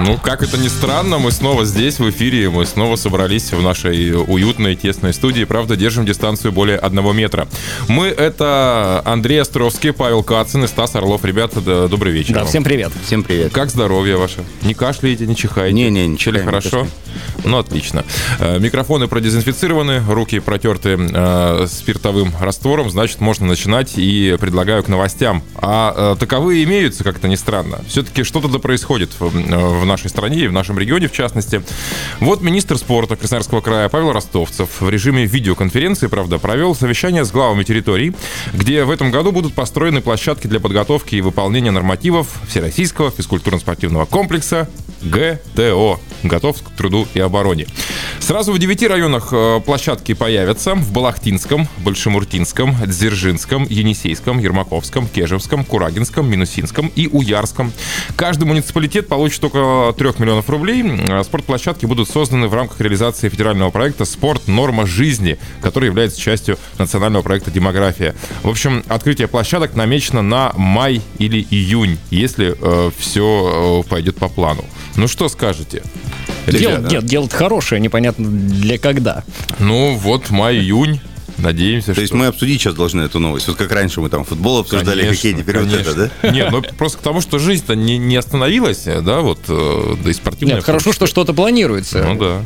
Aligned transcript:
Ну, 0.00 0.16
как 0.16 0.42
это 0.42 0.56
ни 0.56 0.68
странно, 0.68 1.18
мы 1.18 1.32
снова 1.32 1.64
здесь, 1.64 1.98
в 1.98 2.08
эфире, 2.10 2.48
мы 2.50 2.66
снова 2.66 2.94
собрались 2.96 3.52
в 3.52 3.60
нашей 3.60 4.12
уютной, 4.14 4.76
тесной 4.76 5.12
студии. 5.12 5.42
Правда, 5.44 5.76
держим 5.76 6.06
дистанцию 6.06 6.52
более 6.52 6.78
одного 6.78 7.12
метра. 7.12 7.48
Мы— 7.88 8.06
это 8.06 9.02
Андрей 9.04 9.40
Островский, 9.42 9.92
Павел 9.92 10.22
Кацин 10.22 10.64
и 10.64 10.66
Стас 10.68 10.94
Орлов. 10.94 11.24
Ребята, 11.24 11.60
да, 11.60 11.88
добрый 11.88 12.12
вечер. 12.12 12.34
Да, 12.34 12.44
всем 12.44 12.62
привет. 12.62 12.92
Всем 13.04 13.24
привет. 13.24 13.52
Как 13.52 13.70
здоровье 13.70 14.16
ваше? 14.16 14.44
Не 14.62 14.74
кашляете, 14.74 15.26
не 15.26 15.34
чихаете? 15.34 15.74
Не-не, 15.74 16.06
ничего. 16.06 16.36
Или 16.36 16.44
хорошо? 16.44 16.86
Ну, 17.44 17.58
отлично. 17.58 18.04
Э, 18.38 18.58
микрофоны 18.58 19.08
продезинфицированы, 19.08 20.02
руки 20.08 20.38
протерты 20.38 20.96
э, 20.98 21.66
спиртовым 21.68 22.32
раствором, 22.40 22.90
значит, 22.90 23.20
можно 23.20 23.46
начинать 23.46 23.94
и 23.96 24.36
предлагаю 24.40 24.82
к 24.82 24.88
новостям. 24.88 25.42
А 25.56 26.14
э, 26.14 26.16
таковые 26.18 26.64
имеются, 26.64 27.04
как-то 27.04 27.28
ни 27.28 27.36
странно. 27.36 27.80
Все-таки 27.88 28.22
что-то 28.22 28.48
да 28.48 28.58
происходит 28.58 29.10
в, 29.18 29.30
в 29.30 29.86
нашей 29.88 30.08
стране 30.08 30.44
и 30.44 30.48
в 30.48 30.52
нашем 30.52 30.78
регионе, 30.78 31.08
в 31.08 31.12
частности. 31.12 31.62
Вот 32.20 32.42
министр 32.42 32.78
спорта 32.78 33.16
Красноярского 33.16 33.60
края 33.60 33.88
Павел 33.88 34.12
Ростовцев 34.12 34.80
в 34.80 34.88
режиме 34.88 35.26
видеоконференции, 35.26 36.06
правда, 36.06 36.38
провел 36.38 36.74
совещание 36.74 37.24
с 37.24 37.30
главами 37.30 37.64
территорий, 37.64 38.14
где 38.52 38.84
в 38.84 38.90
этом 38.90 39.10
году 39.10 39.32
будут 39.32 39.54
построены 39.54 40.00
площадки 40.00 40.46
для 40.46 40.60
подготовки 40.60 41.16
и 41.16 41.20
выполнения 41.20 41.70
нормативов 41.70 42.28
Всероссийского 42.48 43.10
физкультурно-спортивного 43.10 44.06
комплекса 44.06 44.68
ГТО. 45.02 45.98
Готов 46.22 46.62
к 46.62 46.70
труду 46.76 47.06
и 47.14 47.20
обороне. 47.20 47.66
Сразу 48.20 48.52
в 48.52 48.58
девяти 48.58 48.86
районах 48.86 49.28
э, 49.32 49.60
площадки 49.64 50.12
появятся. 50.12 50.74
В 50.74 50.92
Балахтинском, 50.92 51.66
Большемуртинском, 51.78 52.76
Дзержинском, 52.86 53.66
Енисейском, 53.68 54.38
Ермаковском, 54.38 55.08
Кежевском, 55.08 55.64
Курагинском, 55.64 56.30
Минусинском 56.30 56.92
и 56.94 57.08
Уярском. 57.08 57.72
Каждый 58.16 58.44
муниципалитет 58.44 59.08
получит 59.08 59.42
около 59.44 59.92
3 59.92 60.08
миллионов 60.18 60.50
рублей. 60.50 60.84
Э, 60.84 61.22
спортплощадки 61.24 61.86
будут 61.86 62.10
созданы 62.10 62.48
в 62.48 62.54
рамках 62.54 62.80
реализации 62.80 63.28
федерального 63.28 63.70
проекта 63.70 64.04
«Спорт. 64.04 64.46
Норма 64.46 64.86
жизни», 64.86 65.38
который 65.62 65.86
является 65.86 66.20
частью 66.20 66.58
национального 66.78 67.22
проекта 67.22 67.50
«Демография». 67.50 68.14
В 68.42 68.48
общем, 68.48 68.84
открытие 68.88 69.28
площадок 69.28 69.74
намечено 69.74 70.22
на 70.22 70.52
май 70.56 71.00
или 71.18 71.46
июнь, 71.50 71.98
если 72.10 72.54
э, 72.60 72.90
все 72.98 73.82
э, 73.84 73.88
пойдет 73.88 74.16
по 74.16 74.28
плану. 74.28 74.64
Ну 74.96 75.08
что 75.08 75.28
скажете? 75.28 75.82
Дело, 76.52 76.78
нет, 76.78 77.04
дело 77.04 77.28
хорошее, 77.28 77.80
непонятно 77.80 78.28
для 78.28 78.78
когда. 78.78 79.24
Ну 79.58 79.94
вот 79.96 80.30
май-июнь. 80.30 81.00
Надеемся, 81.38 81.88
То 81.88 81.92
что... 81.92 82.00
есть 82.00 82.12
мы 82.14 82.26
обсудить 82.26 82.60
сейчас 82.60 82.74
должны 82.74 83.02
эту 83.02 83.20
новость. 83.20 83.46
Вот 83.46 83.56
как 83.56 83.70
раньше 83.70 84.00
мы 84.00 84.08
там 84.08 84.24
футбол 84.24 84.58
обсуждали, 84.58 85.02
Конечно, 85.02 85.14
хоккей, 85.14 85.34
теперь 85.34 85.54
конечно. 85.54 85.78
вот 85.78 85.86
это, 85.86 86.12
да? 86.22 86.30
Нет, 86.32 86.50
ну 86.50 86.62
просто 86.76 86.98
к 86.98 87.00
тому, 87.00 87.20
что 87.20 87.38
жизнь-то 87.38 87.76
не, 87.76 87.96
не 87.96 88.16
остановилась, 88.16 88.84
да, 88.84 89.20
вот, 89.20 89.38
э, 89.46 89.94
да 90.02 90.10
и 90.10 90.12
спортивная. 90.12 90.56
Нет, 90.56 90.64
хорошо, 90.64 90.92
что 90.92 91.06
что-то 91.06 91.34
планируется. 91.34 92.02
Ну 92.02 92.18
да. 92.18 92.42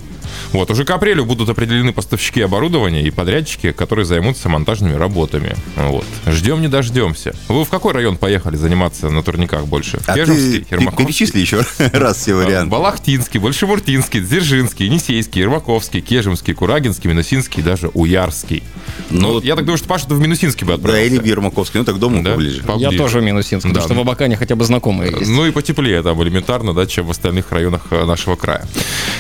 Вот, 0.53 0.71
уже 0.71 0.85
к 0.85 0.91
апрелю 0.91 1.25
будут 1.25 1.49
определены 1.49 1.93
поставщики 1.93 2.41
оборудования 2.41 3.03
и 3.03 3.11
подрядчики, 3.11 3.73
которые 3.73 4.05
займутся 4.05 4.49
монтажными 4.49 4.95
работами. 4.95 5.55
Вот. 5.77 6.05
Ждем 6.27 6.61
не 6.61 6.69
дождемся. 6.69 7.35
Вы 7.49 7.65
в 7.65 7.69
какой 7.69 7.93
район 7.93 8.17
поехали 8.17 8.57
заниматься 8.57 9.09
на 9.11 9.23
турниках 9.23 9.67
больше? 9.67 10.01
А 10.07 10.15
Кежевский, 10.15 10.61
ты, 10.61 10.75
Ермаковский? 10.75 11.05
перечисли 11.07 11.41
еще 11.41 11.65
раз 11.93 12.19
все 12.19 12.35
варианты. 12.35 12.71
Балахтинский, 12.71 13.41
Большемуртинский, 13.41 14.21
Дзержинский, 14.21 14.87
Енисейский, 14.87 15.41
Ермаковский, 15.43 16.01
Кежемский, 16.01 16.55
Курагинский, 16.55 17.09
Минусинский, 17.11 17.63
даже 17.63 17.89
Уярский. 17.89 18.63
Ну, 19.11 19.21
Ну, 19.21 19.33
вот- 19.35 19.45
я 19.45 19.55
так 19.57 19.65
думаю, 19.65 19.79
что 19.79 19.89
Паша 19.89 20.07
в 20.09 20.19
Минусинский 20.21 20.65
бы 20.67 20.73
Да, 20.73 20.79
отправился. 20.79 21.15
или 21.15 21.21
в 21.23 21.25
Ермаковске, 21.25 21.79
ну 21.79 21.85
так 21.85 21.99
дому 21.99 22.23
Да? 22.23 22.33
поближе. 22.33 22.63
По- 22.63 22.73
Я 22.73 22.89
поближе. 22.89 22.99
тоже 22.99 23.21
в 23.21 23.23
Минусинск, 23.23 23.65
Да. 23.67 23.69
потому 23.69 23.87
что 23.87 23.95
в 23.95 24.01
Абакане 24.01 24.37
хотя 24.37 24.57
бы 24.57 24.65
знакомые 24.65 25.11
есть. 25.13 25.31
Ну 25.31 25.47
и 25.47 25.51
потеплее 25.51 26.03
там 26.03 26.23
элементарно, 26.23 26.73
да, 26.75 26.87
чем 26.87 27.07
в 27.07 27.11
остальных 27.11 27.51
районах 27.53 27.83
э, 27.91 28.05
нашего 28.05 28.37
края. 28.37 28.67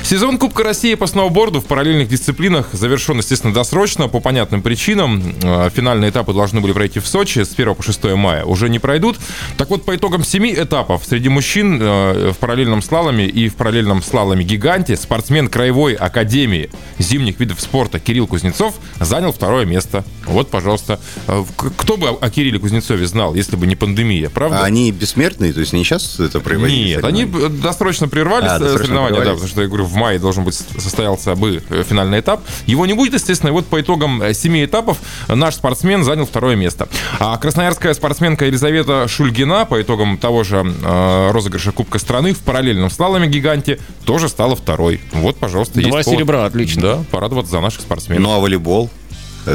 Сезон 0.02 0.38
Кубка 0.38 0.62
России 0.64 0.94
по 1.02 1.08
сноуборду 1.08 1.60
в 1.60 1.64
параллельных 1.64 2.06
дисциплинах 2.06 2.68
завершен, 2.74 3.18
естественно, 3.18 3.52
досрочно 3.52 4.06
по 4.06 4.20
понятным 4.20 4.62
причинам. 4.62 5.20
Э, 5.42 5.68
Финальные 5.74 6.10
этапы 6.10 6.32
должны 6.32 6.60
были 6.60 6.70
пройти 6.70 7.00
в 7.00 7.08
Сочи 7.08 7.40
с 7.40 7.54
1 7.54 7.74
по 7.74 7.82
6 7.82 8.04
мая. 8.14 8.44
Уже 8.44 8.68
не 8.68 8.78
пройдут. 8.78 9.18
Так 9.56 9.70
вот, 9.70 9.84
по 9.84 9.96
итогам 9.96 10.22
семи 10.22 10.54
этапов 10.54 11.04
среди 11.04 11.28
мужчин 11.28 11.80
э, 11.82 12.30
в 12.30 12.38
параллельном 12.38 12.82
слаломе 12.82 13.26
и 13.26 13.48
в 13.48 13.56
параллельном 13.56 14.00
слаломе 14.00 14.44
гиганте 14.44 14.94
спортсмен 14.94 15.48
Краевой 15.48 15.94
Академии 15.94 16.70
зимних 17.00 17.40
видов 17.40 17.60
спорта 17.60 17.98
Кирилл 17.98 18.28
Кузнецов 18.28 18.76
занял 19.00 19.32
второе 19.32 19.64
место. 19.64 20.04
Вот, 20.26 20.50
пожалуйста. 20.50 21.00
Э, 21.26 21.42
Кто 21.56 21.96
бы 21.96 22.10
о 22.10 22.30
Кирилле 22.30 22.60
Кузнецове 22.60 23.08
знал, 23.08 23.34
если 23.34 23.56
бы 23.56 23.66
не 23.66 23.74
пандемия, 23.74 24.30
правда? 24.30 24.60
А 24.60 24.66
они 24.66 24.92
бессмертные, 24.92 25.52
то 25.52 25.58
есть 25.58 25.72
не 25.72 25.82
сейчас 25.82 26.20
это 26.20 26.38
проводили? 26.38 26.90
Нет, 26.90 27.04
они 27.04 27.24
досрочно 27.24 28.06
прервали 28.06 28.44
А, 28.44 28.60
досрочно 28.60 28.78
соревнования, 28.78 29.19
да, 29.24 29.30
потому 29.32 29.48
что, 29.48 29.62
я 29.62 29.66
говорю, 29.66 29.84
в 29.86 29.96
мае 29.96 30.20
должен 30.20 30.44
быть 30.44 30.54
состоялся 30.92 31.34
бы 31.34 31.62
э, 31.70 31.82
финальный 31.88 32.20
этап. 32.20 32.42
Его 32.66 32.84
не 32.84 32.92
будет, 32.92 33.14
естественно, 33.14 33.48
и 33.48 33.53
вот 33.53 33.66
по 33.66 33.80
итогам 33.80 34.20
э, 34.22 34.34
семи 34.34 34.62
этапов 34.64 34.98
наш 35.26 35.54
спортсмен 35.54 36.04
занял 36.04 36.26
второе 36.26 36.54
место. 36.54 36.86
А 37.19 37.38
красноярская 37.38 37.94
спортсменка 37.94 38.44
Елизавета 38.44 39.08
Шульгина 39.08 39.64
по 39.64 39.81
итогам 39.81 40.19
того 40.19 40.44
же 40.44 40.62
э, 40.62 41.31
розыгрыша 41.32 41.72
Кубка 41.72 41.98
страны 41.98 42.34
в 42.34 42.41
параллельном 42.41 42.91
слаломе 42.91 43.26
гиганте 43.26 43.78
тоже 44.04 44.28
стала 44.28 44.54
второй. 44.54 45.00
Вот, 45.12 45.36
пожалуйста, 45.38 45.81
Два 45.81 45.98
есть 45.98 46.04
повод. 46.04 46.19
серебра, 46.19 46.44
отлично. 46.44 46.82
Да, 46.82 47.04
порадоваться 47.10 47.52
за 47.52 47.60
наших 47.60 47.81
спортсменов. 47.81 48.22
Ну 48.22 48.32
а 48.34 48.38
волейбол? 48.38 48.91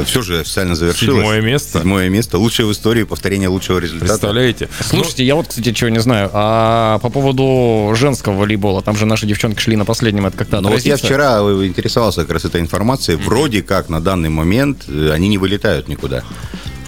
Все 0.04 0.22
же 0.22 0.40
официально 0.40 0.74
завершилось. 0.74 1.16
Седьмое 1.16 1.40
место. 1.40 1.78
Седьмое 1.78 2.08
место. 2.08 2.38
Лучшее 2.38 2.66
в 2.66 2.72
истории 2.72 3.04
повторение 3.04 3.48
лучшего 3.48 3.78
результата. 3.78 4.06
Представляете? 4.06 4.68
Слушайте, 4.80 5.24
я 5.24 5.34
вот, 5.34 5.48
кстати, 5.48 5.72
чего 5.72 5.90
не 5.90 6.00
знаю. 6.00 6.30
А 6.32 6.98
по 6.98 7.10
поводу 7.10 7.94
женского 7.94 8.34
волейбола, 8.34 8.82
там 8.82 8.96
же 8.96 9.06
наши 9.06 9.26
девчонки 9.26 9.60
шли 9.60 9.76
на 9.76 9.84
последнем, 9.84 10.26
это 10.26 10.36
как-то 10.36 10.60
Ну 10.60 10.70
вот 10.70 10.80
я 10.80 10.96
вчера 10.96 11.38
э, 11.40 11.66
интересовался 11.66 12.22
как 12.22 12.32
раз 12.32 12.44
этой 12.44 12.60
информацией. 12.60 13.16
Вроде 13.16 13.62
как 13.62 13.88
на 13.88 14.00
данный 14.00 14.28
момент 14.28 14.84
э, 14.88 15.10
они 15.12 15.28
не 15.28 15.38
вылетают 15.38 15.88
никуда. 15.88 16.22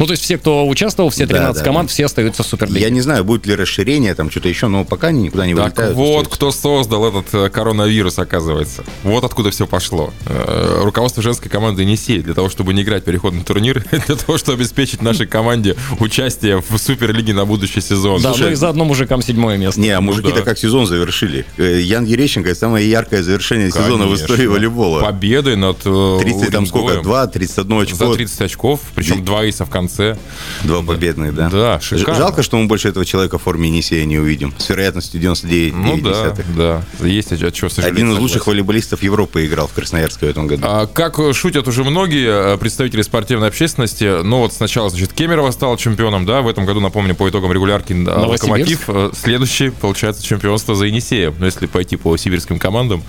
Ну, 0.00 0.06
то 0.06 0.12
есть 0.12 0.22
все, 0.25 0.38
кто 0.38 0.66
участвовал, 0.66 1.11
все 1.11 1.27
Да, 1.27 1.34
13 1.34 1.59
да, 1.59 1.65
команд, 1.65 1.88
да. 1.88 1.93
все 1.93 2.06
остаются 2.06 2.43
в 2.43 2.47
Суперлиге. 2.47 2.81
Я 2.81 2.91
не 2.91 3.03
знаю, 3.03 3.22
будет 3.22 3.47
ли 3.47 3.55
расширение, 3.55 4.15
там 4.15 4.31
что-то 4.31 4.49
еще, 4.49 4.66
но 4.69 4.84
пока 4.87 5.09
они 5.09 5.25
никуда 5.25 5.47
не 5.47 5.55
Так 5.55 5.77
вылетают. 5.77 5.97
вот, 5.97 6.28
кто 6.28 6.50
создал 6.50 7.06
этот 7.06 7.34
э, 7.34 7.50
коронавирус, 7.50 8.19
оказывается. 8.19 8.83
Вот 9.05 9.25
откуда 9.25 9.50
все 9.50 9.66
пошло. 9.66 10.12
Э, 10.25 10.81
Руководство 10.83 11.22
женской 11.22 11.50
команды 11.50 11.83
Енисей 11.83 12.21
для 12.22 12.33
того, 12.33 12.49
чтобы 12.49 12.72
не 12.72 12.81
играть 12.83 13.05
переходный 13.05 13.44
турнир, 13.44 13.84
для 14.06 14.16
того, 14.16 14.39
чтобы 14.39 14.56
обеспечить 14.56 15.03
нашей 15.03 15.27
команде 15.27 15.77
участие 15.99 16.62
в 16.66 16.78
Суперлиге 16.78 17.34
на 17.34 17.44
будущий 17.44 17.83
сезон. 17.83 18.22
Да, 18.22 18.31
Слушай, 18.31 18.47
ну 18.47 18.50
и 18.53 18.55
заодно 18.55 18.84
мужикам 18.87 19.21
седьмое 19.21 19.59
место. 19.59 19.78
Не, 19.83 19.91
а 19.91 20.00
мужики-то 20.00 20.37
да. 20.37 20.43
как 20.43 20.56
сезон 20.59 20.87
завершили. 20.87 21.44
Э, 21.59 21.78
Ян 21.78 22.06
Ерещенко 22.06 22.49
это 22.49 22.59
самое 22.59 22.89
яркое 22.89 23.22
завершение 23.22 23.71
сезона 23.71 24.05
в 24.05 24.09
конечно. 24.09 24.25
истории 24.25 24.47
волейбола. 24.47 25.00
Победой 25.03 25.56
над 25.56 25.77
э, 25.84 26.19
30 26.22 26.50
там 26.50 26.65
сколько? 26.65 26.84
Уренгоем. 26.87 27.03
2, 27.03 27.27
31 27.27 27.81
очко. 27.83 27.97
За 27.97 28.15
30 28.15 28.41
очков, 28.41 28.81
причем 28.94 29.16
Ди- 29.16 29.22
два 29.25 29.44
иса 29.44 29.66
в 29.66 29.69
конце. 29.69 29.90
Два 30.65 30.83
победных, 30.83 31.34
да? 31.34 31.49
Да, 31.51 31.81
шикарно. 31.81 32.15
Жалко, 32.15 32.43
что 32.43 32.56
мы 32.59 32.67
больше 32.67 32.89
этого 32.89 33.05
человека 33.05 33.39
в 33.39 33.43
форме 33.43 33.69
Енисея 33.69 34.05
не 34.05 34.19
увидим. 34.19 34.55
С 34.59 34.69
вероятностью 34.69 35.21
99 35.21 35.75
Ну 35.75 36.01
да, 36.01 36.34
да, 36.56 37.06
есть 37.06 37.33
от 37.33 37.55
чего 37.55 37.69
сожалеть. 37.69 37.97
Один 37.97 38.12
из 38.12 38.19
лучших 38.19 38.47
волейболистов 38.47 39.03
Европы 39.03 39.47
играл 39.47 39.67
в 39.69 39.73
Красноярске 39.73 40.27
в 40.27 40.28
этом 40.28 40.47
году. 40.47 40.62
А, 40.67 40.87
Как 40.87 41.19
шутят 41.34 41.69
уже 41.69 41.84
многие 41.84 42.55
э, 42.55 42.59
представители 42.59 43.03
спортивной 43.03 43.49
общественности, 43.49 44.23
ну 44.23 44.39
вот 44.39 44.53
сначала, 44.53 44.91
значит, 44.91 45.12
Кемерово 45.12 45.51
стал 45.51 45.77
чемпионом, 45.77 46.27
да, 46.27 46.43
в 46.43 46.49
этом 46.49 46.67
году, 46.67 46.81
напомню, 46.81 47.15
по 47.15 47.28
итогам 47.28 47.53
регулярки 47.53 47.93
э, 47.93 47.97
Новосибирск. 47.97 48.43
Локомотив, 48.43 48.84
э, 48.89 49.11
следующий, 49.15 49.71
получается, 49.71 50.22
чемпионство 50.25 50.75
за 50.75 50.87
Енисеем, 50.87 51.34
ну, 51.39 51.47
если 51.47 51.67
пойти 51.67 51.97
по 51.97 52.17
сибирским 52.17 52.59
командам. 52.59 53.03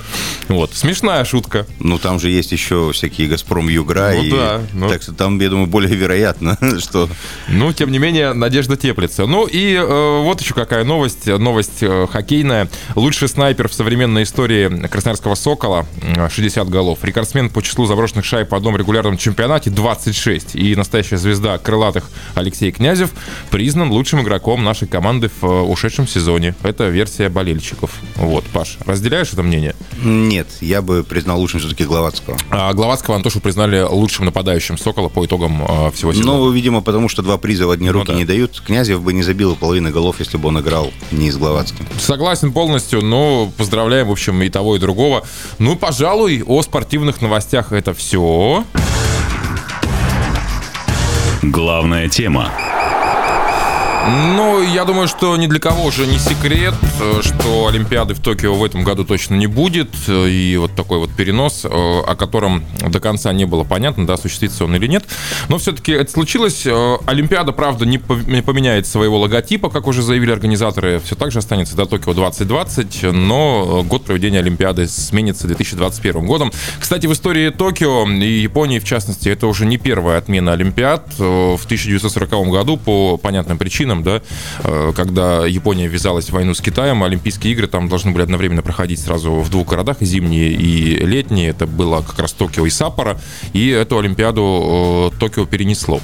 Вот, 0.48 0.74
смешная 0.74 1.24
шутка. 1.26 1.66
Ну, 1.80 1.98
там 1.98 2.20
же 2.20 2.30
есть 2.30 2.52
еще 2.52 2.92
всякие 2.94 3.28
«Газпром 3.28 3.68
Югра». 3.68 4.12
Ну 4.16 4.24
и... 4.24 4.32
да, 4.32 4.62
ну. 4.74 4.90
Так 4.90 5.02
что 5.02 5.14
там, 5.14 5.40
я 5.40 5.50
думаю, 5.50 5.68
более 5.68 5.96
вероятно, 5.96 6.58
что... 6.80 7.10
Ну, 7.48 7.74
тем 7.74 7.92
не 7.92 8.00
менее, 8.00 8.34
надежда 8.34 8.78
теплится. 8.78 9.26
Ну 9.26 9.46
и 9.46 9.74
э, 9.74 10.22
вот 10.24 10.42
еще 10.42 10.54
какая 10.54 10.84
новость, 10.84 11.28
новость 11.28 11.82
э, 11.82 12.08
хоккейная. 12.12 12.70
Лучший 12.96 13.28
снайпер 13.28 13.68
в 13.68 13.74
современной 13.74 14.24
истории 14.24 14.88
Красноярского 14.88 15.36
«Сокола» 15.36 15.86
э, 16.02 16.30
60 16.30 16.70
голов. 16.70 17.00
Рекордсмен 17.04 17.50
по 17.50 17.62
числу 17.62 17.86
заброшенных 17.86 18.26
шайб 18.26 18.50
по 18.50 18.58
одном 18.58 18.78
регулярном 18.78 19.18
чемпионате 19.18 19.70
26. 19.70 20.56
И 20.56 20.76
настоящая 20.76 21.18
звезда 21.18 21.58
крылатых 21.58 22.10
Алексей 22.36 22.72
Князев 22.72 23.12
признан 23.50 23.92
лучшим 23.92 24.22
игроком 24.22 24.64
нашей 24.64 24.88
команды 24.88 25.30
в 25.42 25.46
э, 25.46 25.62
ушедшем 25.62 26.08
сезоне. 26.08 26.56
Это 26.64 26.90
версия 26.90 27.30
болельщиков. 27.30 27.92
Вот, 28.16 28.46
Паш, 28.46 28.78
разделяешь 28.86 29.34
это 29.34 29.44
мнение? 29.44 29.76
Нет, 30.04 30.48
я 30.62 30.82
бы 30.82 31.04
признал 31.04 31.40
лучшим 31.40 31.60
все-таки 31.60 31.84
Гловацкого. 31.84 32.38
А 32.50 32.74
Гловацкого 32.74 33.16
Антошу 33.16 33.40
признали 33.40 33.82
лучшим 33.82 34.26
нападающим 34.26 34.78
«Сокола» 34.78 35.10
по 35.10 35.26
итогам 35.26 35.64
э, 35.68 35.92
всего 35.92 36.14
сезона. 36.14 36.38
Ну, 36.38 36.52
видимо, 36.62 36.82
потому 36.82 37.10
что 37.10 37.24
два 37.24 37.38
приза 37.38 37.66
в 37.66 37.72
одни 37.72 37.90
руки 37.90 38.12
да. 38.12 38.14
не 38.14 38.24
дают. 38.24 38.62
Князев 38.64 39.02
бы 39.02 39.14
не 39.14 39.24
забил 39.24 39.56
половины 39.56 39.90
голов, 39.90 40.18
если 40.20 40.38
бы 40.38 40.50
он 40.50 40.60
играл 40.60 40.94
не 41.12 41.32
с 41.32 41.38
Гловацким. 41.38 41.88
Согласен 42.00 42.54
полностью, 42.54 43.02
но 43.02 43.52
поздравляем, 43.58 44.10
в 44.10 44.12
общем, 44.12 44.40
и 44.44 44.50
того, 44.50 44.76
и 44.76 44.80
другого. 44.80 45.26
Ну, 45.58 45.76
пожалуй, 45.76 46.44
о 46.46 46.62
спортивных 46.62 47.20
новостях 47.20 47.72
это 47.72 47.96
все. 47.96 48.64
Главная 51.42 52.08
тема. 52.10 52.52
Ну, 54.08 54.64
я 54.64 54.84
думаю, 54.86 55.08
что 55.08 55.38
ни 55.38 55.46
для 55.46 55.60
кого 55.60 55.86
уже 55.86 56.08
не 56.08 56.18
секрет, 56.18 56.74
э, 57.00 57.22
что 57.22 57.68
Олимпиады 57.68 58.16
в 58.16 58.20
Токио 58.20 58.56
в 58.56 58.64
этом 58.64 58.84
году 58.84 59.06
точно 59.06 59.36
не 59.36 59.46
будет. 59.46 59.90
И 60.08 60.58
вот 60.60 60.76
такой 60.76 60.98
вот 60.98 61.12
перенос, 61.12 61.66
э, 61.66 61.70
о 61.70 62.16
котором 62.16 62.64
до 62.80 63.00
конца 63.00 63.32
не 63.32 63.46
было 63.46 63.64
понятно, 63.64 64.08
да, 64.08 64.16
осуществится 64.16 64.66
он 64.66 64.76
или 64.76 64.88
нет. 64.88 65.06
Но 65.50 65.60
все-таки 65.60 65.92
это 65.92 66.12
случилось. 66.12 66.64
Э, 66.66 66.98
Олимпиада, 67.06 67.52
правда, 67.52 67.86
не 67.86 68.00
поменяет 68.00 68.88
своего 68.88 69.20
логотипа, 69.20 69.70
как 69.70 69.86
уже 69.86 70.02
заявили 70.02 70.32
организаторы. 70.32 71.00
Все 71.04 71.16
так 71.16 71.32
же 71.32 71.40
останется 71.40 71.76
до 71.76 71.86
Токио 71.86 72.14
2020, 72.14 73.04
но 73.14 73.84
год 73.84 74.06
проведения 74.06 74.40
Олимпиады 74.40 74.88
сменится 74.88 75.46
2021 75.46 76.26
годом. 76.26 76.52
Кстати, 76.80 77.06
в 77.06 77.14
истории 77.14 77.50
Токио 77.50 78.08
и 78.10 78.40
Японии, 78.40 78.80
в 78.80 78.84
частности, 78.84 79.30
это 79.30 79.46
уже 79.46 79.68
не 79.68 79.78
первая 79.78 80.18
отмена 80.18 80.54
Олимпиад. 80.54 81.08
В 81.18 81.66
1940 81.66 82.50
году 82.50 82.78
по 82.78 83.18
понятным 83.18 83.60
причинам 83.60 83.91
причинам, 83.92 84.04
да, 84.04 84.22
э, 84.64 84.94
когда 84.96 85.46
Япония 85.46 85.88
ввязалась 85.88 86.30
в 86.30 86.32
войну 86.32 86.54
с 86.54 86.62
Китаем, 86.62 87.04
Олимпийские 87.04 87.54
игры 87.54 87.68
там 87.68 87.90
должны 87.90 88.12
были 88.12 88.24
одновременно 88.24 88.62
проходить 88.62 89.00
сразу 89.00 89.34
в 89.34 89.50
двух 89.50 89.68
городах, 89.68 89.98
зимние 90.02 90.52
и 90.52 91.06
летние. 91.06 91.50
Это 91.50 91.68
было 91.68 92.02
как 92.02 92.20
раз 92.20 92.34
Токио 92.34 92.66
и 92.66 92.70
Саппоро, 92.70 93.20
и 93.54 93.70
эту 93.70 94.00
Олимпиаду 94.00 95.12
э, 95.14 95.20
Токио 95.20 95.46
перенесло, 95.46 96.00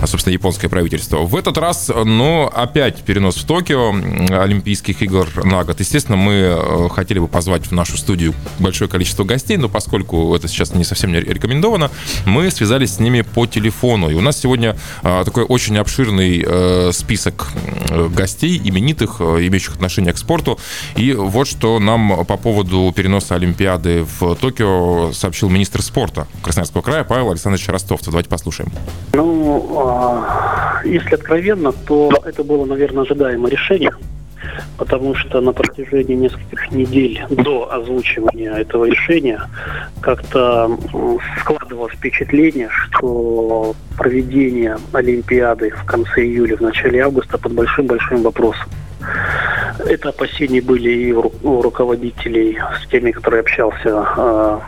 а, 0.00 0.06
собственно, 0.06 0.32
японское 0.32 0.68
правительство. 0.68 1.18
В 1.18 1.36
этот 1.36 1.58
раз, 1.58 1.90
но 2.04 2.50
опять 2.54 3.02
перенос 3.02 3.36
в 3.36 3.46
Токио 3.46 3.90
Олимпийских 3.90 5.02
игр 5.02 5.28
на 5.44 5.64
год. 5.64 5.80
Естественно, 5.80 6.16
мы 6.16 6.32
э, 6.32 6.88
хотели 6.90 7.18
бы 7.18 7.28
позвать 7.28 7.66
в 7.66 7.72
нашу 7.72 7.96
студию 7.96 8.34
большое 8.58 8.88
количество 8.88 9.24
гостей, 9.24 9.56
но 9.56 9.68
поскольку 9.68 10.34
это 10.34 10.48
сейчас 10.48 10.74
не 10.74 10.84
совсем 10.84 11.12
не 11.12 11.20
рекомендовано, 11.20 11.90
мы 12.24 12.50
связались 12.50 12.94
с 12.94 12.98
ними 12.98 13.22
по 13.22 13.46
телефону. 13.46 14.10
И 14.10 14.14
у 14.14 14.20
нас 14.20 14.40
сегодня 14.40 14.76
такой 15.02 15.44
очень 15.44 15.76
обширный 15.78 16.92
список 16.92 17.25
список 17.26 17.46
э, 17.90 18.08
гостей, 18.08 18.60
именитых, 18.62 19.16
э, 19.20 19.46
имеющих 19.46 19.74
отношение 19.74 20.12
к 20.12 20.18
спорту. 20.18 20.58
И 20.96 21.12
вот 21.12 21.46
что 21.46 21.78
нам 21.78 22.24
по 22.24 22.36
поводу 22.36 22.92
переноса 22.94 23.34
Олимпиады 23.34 24.04
в 24.04 24.36
Токио 24.36 25.12
сообщил 25.12 25.48
министр 25.48 25.82
спорта 25.82 26.26
Красноярского 26.42 26.82
края 26.82 27.04
Павел 27.04 27.30
Александрович 27.30 27.68
Ростовцев. 27.68 28.08
Давайте 28.08 28.28
послушаем. 28.28 28.70
Ну, 29.12 29.76
а, 29.78 30.82
если 30.84 31.14
откровенно, 31.14 31.72
то 31.72 32.10
это 32.24 32.44
было, 32.44 32.64
наверное, 32.64 33.02
ожидаемое 33.02 33.50
решение 33.50 33.92
потому 34.76 35.14
что 35.14 35.40
на 35.40 35.52
протяжении 35.52 36.14
нескольких 36.14 36.70
недель 36.70 37.24
до 37.30 37.72
озвучивания 37.72 38.52
этого 38.54 38.84
решения 38.84 39.40
как-то 40.00 40.76
складывалось 41.40 41.94
впечатление, 41.94 42.68
что 42.70 43.74
проведение 43.96 44.78
Олимпиады 44.92 45.70
в 45.70 45.84
конце 45.84 46.22
июля, 46.22 46.56
в 46.56 46.60
начале 46.60 47.02
августа 47.02 47.38
под 47.38 47.52
большим-большим 47.52 48.22
вопросом. 48.22 48.68
Это 49.86 50.08
опасения 50.08 50.60
были 50.60 50.90
и 50.90 51.12
у 51.12 51.62
руководителей 51.62 52.58
с 52.82 52.88
теми, 52.88 53.10
которые 53.10 53.40
общался 53.40 53.90
а, 53.94 54.60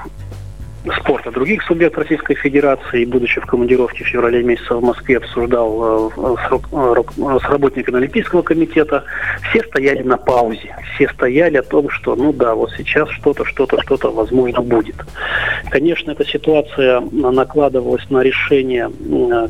спорта 0.96 1.30
других 1.30 1.62
субъектов 1.62 2.04
Российской 2.04 2.34
Федерации. 2.34 3.04
Будучи 3.04 3.40
в 3.40 3.46
командировке 3.46 4.04
в 4.04 4.08
феврале 4.08 4.42
месяце 4.42 4.74
в 4.74 4.82
Москве, 4.82 5.18
обсуждал 5.18 6.10
э, 6.10 6.36
с, 6.36 7.42
с 7.42 7.50
работниками 7.50 7.98
Олимпийского 7.98 8.42
комитета. 8.42 9.04
Все 9.50 9.62
стояли 9.64 10.02
на 10.02 10.16
паузе. 10.16 10.76
Все 10.94 11.08
стояли 11.08 11.56
о 11.56 11.62
том, 11.62 11.90
что, 11.90 12.16
ну 12.16 12.32
да, 12.32 12.54
вот 12.54 12.70
сейчас 12.76 13.08
что-то, 13.10 13.44
что-то, 13.44 13.80
что-то, 13.82 14.10
возможно, 14.10 14.62
будет. 14.62 14.96
Конечно, 15.70 16.12
эта 16.12 16.24
ситуация 16.24 17.00
накладывалась 17.00 18.08
на 18.10 18.22
решения, 18.22 18.90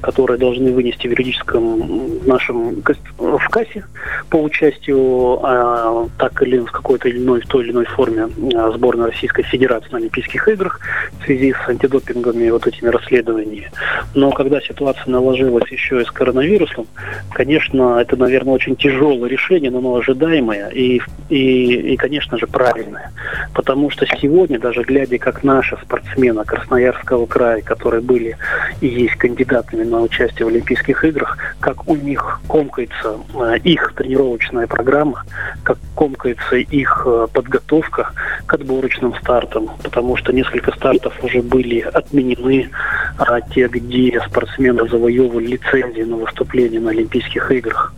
которые 0.00 0.38
должны 0.38 0.72
вынести 0.72 1.06
в 1.06 1.10
юридическом 1.10 2.26
нашем 2.26 2.82
в 3.18 3.48
кассе 3.48 3.84
по 4.30 4.36
участию 4.36 5.40
а, 5.42 6.08
так 6.18 6.42
или 6.42 6.58
в 6.58 6.70
какой-то 6.70 7.08
или 7.08 7.18
иной, 7.18 7.40
в 7.40 7.46
той 7.46 7.64
или 7.64 7.72
иной 7.72 7.84
форме 7.86 8.28
сборной 8.74 9.06
Российской 9.06 9.42
Федерации 9.42 9.90
на 9.90 9.98
Олимпийских 9.98 10.48
играх 10.48 10.80
связи 11.28 11.52
с 11.52 11.68
антидопинговыми 11.68 12.50
вот 12.50 12.66
этими 12.66 12.88
расследованиями. 12.88 13.70
Но 14.14 14.30
когда 14.30 14.60
ситуация 14.60 15.10
наложилась 15.10 15.70
еще 15.70 16.00
и 16.00 16.04
с 16.04 16.10
коронавирусом, 16.10 16.86
конечно, 17.32 17.98
это, 18.00 18.16
наверное, 18.16 18.54
очень 18.54 18.76
тяжелое 18.76 19.28
решение, 19.28 19.70
но 19.70 19.78
оно 19.78 19.96
ожидаемое 19.96 20.68
и, 20.70 21.00
и, 21.28 21.92
и, 21.92 21.96
конечно 21.96 22.38
же, 22.38 22.46
правильное. 22.46 23.12
Потому 23.54 23.90
что 23.90 24.06
сегодня, 24.06 24.58
даже 24.58 24.82
глядя, 24.82 25.18
как 25.18 25.44
наши 25.44 25.76
спортсмены 25.84 26.44
Красноярского 26.44 27.26
края, 27.26 27.60
которые 27.60 28.00
были 28.00 28.36
и 28.80 28.86
есть 28.86 29.16
кандидатами 29.16 29.84
на 29.84 30.00
участие 30.00 30.46
в 30.46 30.48
Олимпийских 30.48 31.04
играх, 31.04 31.36
как 31.60 31.88
у 31.88 31.96
них 31.96 32.40
комкается 32.48 33.18
э, 33.34 33.58
их 33.64 33.92
тренировочная 33.96 34.66
программа, 34.66 35.24
как 35.62 35.78
комкается 35.94 36.56
их 36.56 37.02
э, 37.06 37.26
подготовка 37.32 38.12
к 38.46 38.54
отборочным 38.54 39.14
стартам, 39.20 39.70
потому 39.82 40.16
что 40.16 40.32
несколько 40.32 40.72
стартов 40.72 40.88
стартов 40.88 41.17
уже 41.22 41.42
были 41.42 41.80
отменены, 41.80 42.70
а 43.18 43.40
те, 43.40 43.68
где 43.68 44.20
спортсмены 44.26 44.88
завоевывали 44.88 45.46
лицензии 45.46 46.02
на 46.02 46.16
выступление 46.16 46.80
на 46.80 46.90
Олимпийских 46.90 47.50
играх. 47.50 47.92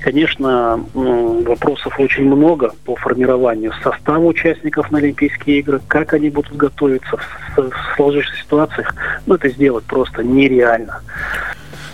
Конечно, 0.00 0.82
вопросов 0.94 1.98
очень 1.98 2.24
много 2.24 2.72
по 2.84 2.96
формированию 2.96 3.72
состава 3.82 4.24
участников 4.24 4.90
на 4.90 4.98
Олимпийские 4.98 5.60
игры, 5.60 5.80
как 5.88 6.12
они 6.14 6.30
будут 6.30 6.56
готовиться 6.56 7.18
в 7.56 7.70
сложившихся 7.96 8.42
ситуациях, 8.42 8.94
ну, 9.26 9.34
это 9.34 9.48
сделать 9.48 9.84
просто 9.84 10.22
нереально. 10.22 11.00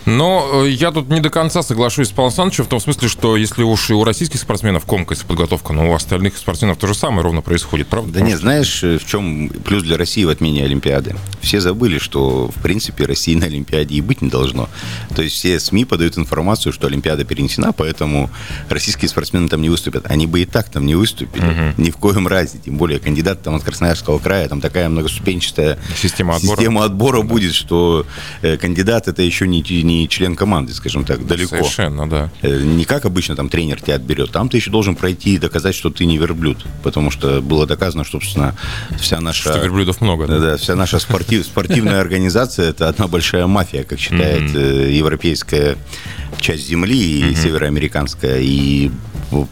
Но 0.06 0.64
э, 0.64 0.70
я 0.70 0.92
тут 0.92 1.08
не 1.08 1.20
до 1.20 1.30
конца 1.30 1.62
соглашусь 1.62 2.08
с 2.08 2.10
Павлом 2.10 2.28
Александровичем 2.28 2.64
в 2.64 2.68
том 2.68 2.80
смысле, 2.80 3.08
что 3.08 3.36
если 3.36 3.64
уж 3.64 3.90
и 3.90 3.92
у 3.92 4.04
российских 4.04 4.40
спортсменов 4.40 4.86
комкается 4.86 5.26
подготовка, 5.26 5.72
но 5.72 5.90
у 5.90 5.94
остальных 5.94 6.38
спортсменов 6.38 6.78
то 6.78 6.86
же 6.86 6.94
самое 6.94 7.22
ровно 7.22 7.42
происходит, 7.42 7.88
правда? 7.88 8.12
Да 8.12 8.20
нет, 8.20 8.38
знаешь, 8.38 8.84
э, 8.84 8.98
в 8.98 9.04
чем 9.04 9.48
плюс 9.48 9.82
для 9.82 9.96
России 9.96 10.24
в 10.24 10.28
отмене 10.28 10.64
Олимпиады? 10.64 11.16
Все 11.40 11.60
забыли, 11.60 11.98
что, 11.98 12.48
в 12.54 12.62
принципе, 12.62 13.04
России 13.04 13.34
на 13.34 13.46
Олимпиаде 13.46 13.96
и 13.96 14.00
быть 14.00 14.22
не 14.22 14.30
должно. 14.30 14.68
То 15.14 15.22
есть 15.22 15.34
все 15.34 15.58
СМИ 15.58 15.84
подают 15.84 16.16
информацию, 16.18 16.72
что 16.72 16.86
Олимпиада 16.86 17.24
перенесена, 17.24 17.72
поэтому 17.72 18.30
российские 18.68 19.08
спортсмены 19.08 19.48
там 19.48 19.60
не 19.60 19.68
выступят. 19.68 20.08
Они 20.08 20.28
бы 20.28 20.40
и 20.40 20.44
так 20.44 20.68
там 20.68 20.86
не 20.86 20.94
выступили. 20.94 21.44
Угу. 21.44 21.82
Ни 21.82 21.90
в 21.90 21.96
коем 21.96 22.28
разе. 22.28 22.58
Тем 22.64 22.76
более 22.76 23.00
кандидат 23.00 23.42
там 23.42 23.56
от 23.56 23.64
Красноярского 23.64 24.20
края, 24.20 24.48
там 24.48 24.60
такая 24.60 24.88
многоступенчатая 24.88 25.78
система 26.00 26.36
отбора, 26.36 26.56
система 26.56 26.84
отбора 26.84 27.22
будет, 27.22 27.54
что 27.54 28.06
э, 28.42 28.56
кандидат 28.56 29.08
это 29.08 29.22
еще 29.22 29.48
не, 29.48 29.64
не 29.82 29.95
не 30.00 30.08
член 30.08 30.36
команды, 30.36 30.74
скажем 30.74 31.04
так, 31.04 31.26
далеко. 31.26 31.56
Совершенно, 31.56 32.08
да. 32.08 32.30
Э, 32.42 32.60
не 32.60 32.84
как 32.84 33.04
обычно 33.04 33.36
там 33.36 33.48
тренер 33.48 33.80
тебя 33.80 33.96
отберет. 33.96 34.30
Там 34.30 34.48
ты 34.48 34.56
еще 34.56 34.70
должен 34.70 34.96
пройти 34.96 35.34
и 35.34 35.38
доказать, 35.38 35.74
что 35.74 35.90
ты 35.90 36.04
не 36.04 36.18
верблюд. 36.18 36.64
Потому 36.82 37.10
что 37.10 37.40
было 37.40 37.66
доказано, 37.66 38.04
что, 38.04 38.20
собственно, 38.20 38.54
вся 38.98 39.20
наша... 39.20 39.50
Что 39.50 39.58
верблюдов 39.58 40.00
много. 40.00 40.26
Да, 40.26 40.38
да 40.38 40.56
вся 40.56 40.74
наша 40.74 40.98
спортив, 40.98 41.44
спортивная 41.44 42.00
организация– 42.00 42.70
это 42.70 42.88
одна 42.88 43.08
большая 43.08 43.46
мафия, 43.46 43.84
как 43.84 43.98
считает 43.98 44.54
э, 44.54 44.90
европейская 44.92 45.76
часть 46.38 46.66
земли 46.66 47.30
и 47.30 47.34
североамериканская. 47.34 48.40
И 48.40 48.90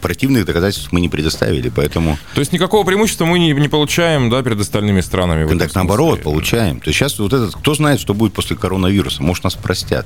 противных 0.01 0.45
доказательств 0.45 0.91
мы 0.91 1.01
не 1.01 1.09
предоставили, 1.09 1.69
поэтому... 1.69 2.17
То 2.33 2.39
есть 2.39 2.51
никакого 2.51 2.85
преимущества 2.85 3.25
мы 3.25 3.39
не, 3.39 3.53
не 3.53 3.67
получаем, 3.67 4.29
да, 4.29 4.41
перед 4.43 4.59
остальными 4.59 5.01
странами? 5.01 5.57
Так 5.57 5.73
наоборот, 5.75 6.21
получаем. 6.21 6.79
То 6.79 6.89
есть 6.89 6.99
сейчас 6.99 7.19
вот 7.19 7.33
этот, 7.33 7.55
кто 7.55 7.73
знает, 7.75 7.99
что 7.99 8.13
будет 8.13 8.33
после 8.33 8.55
коронавируса, 8.55 9.23
может 9.23 9.43
нас 9.43 9.55
простят. 9.55 10.05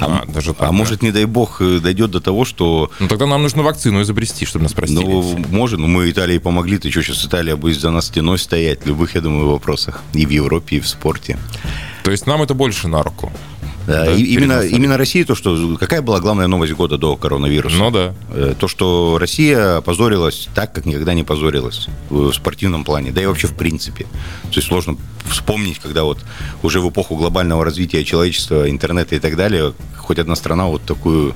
А, 0.00 0.22
а, 0.22 0.30
даже 0.30 0.54
так, 0.54 0.62
а 0.62 0.66
да. 0.66 0.72
может, 0.72 1.02
не 1.02 1.10
дай 1.10 1.24
бог, 1.24 1.60
э, 1.60 1.78
дойдет 1.80 2.10
до 2.10 2.20
того, 2.20 2.44
что... 2.44 2.90
Ну 2.98 3.08
тогда 3.08 3.26
нам 3.26 3.42
нужно 3.42 3.62
вакцину 3.62 4.02
изобрести, 4.02 4.46
чтобы 4.46 4.64
нас 4.64 4.72
простили. 4.72 5.04
Ну, 5.04 5.44
может, 5.50 5.78
ну 5.78 5.86
мы 5.86 6.10
Италии 6.10 6.38
помогли, 6.38 6.78
ты 6.78 6.90
что, 6.90 7.02
сейчас 7.02 7.24
Италия 7.24 7.56
будет 7.56 7.80
за 7.80 7.90
нас 7.90 8.06
стеной 8.06 8.38
стоять 8.38 8.82
в 8.82 8.86
любых, 8.86 9.14
я 9.14 9.20
думаю, 9.20 9.48
вопросах. 9.48 10.02
И 10.12 10.26
в 10.26 10.30
Европе, 10.30 10.76
и 10.76 10.80
в 10.80 10.88
спорте. 10.88 11.38
То 12.04 12.10
есть 12.10 12.26
нам 12.26 12.42
это 12.42 12.54
больше 12.54 12.88
на 12.88 13.02
руку? 13.02 13.32
Да, 13.88 14.04
да, 14.04 14.12
именно, 14.12 14.60
именно 14.60 14.98
Россия, 14.98 15.24
то, 15.24 15.34
что... 15.34 15.76
Какая 15.80 16.02
была 16.02 16.20
главная 16.20 16.46
новость 16.46 16.74
года 16.74 16.98
до 16.98 17.16
коронавируса? 17.16 17.78
Ну 17.78 17.90
да. 17.90 18.14
Э, 18.30 18.54
то, 18.58 18.68
что 18.68 19.16
Россия 19.18 19.80
позорилась 19.80 20.46
так, 20.54 20.74
как 20.74 20.84
никогда 20.84 21.14
не 21.14 21.22
позорилась 21.22 21.86
в 22.10 22.30
спортивном 22.32 22.84
плане, 22.84 23.12
да 23.12 23.22
и 23.22 23.26
вообще 23.26 23.46
в 23.46 23.54
принципе. 23.54 24.04
То 24.04 24.56
есть 24.56 24.68
сложно 24.68 24.98
вспомнить, 25.24 25.78
когда 25.78 26.04
вот 26.04 26.18
уже 26.62 26.80
в 26.80 26.90
эпоху 26.90 27.16
глобального 27.16 27.64
развития 27.64 28.04
человечества, 28.04 28.68
интернета 28.68 29.16
и 29.16 29.20
так 29.20 29.36
далее, 29.36 29.72
хоть 29.96 30.18
одна 30.18 30.36
страна 30.36 30.66
вот 30.66 30.82
такую 30.82 31.34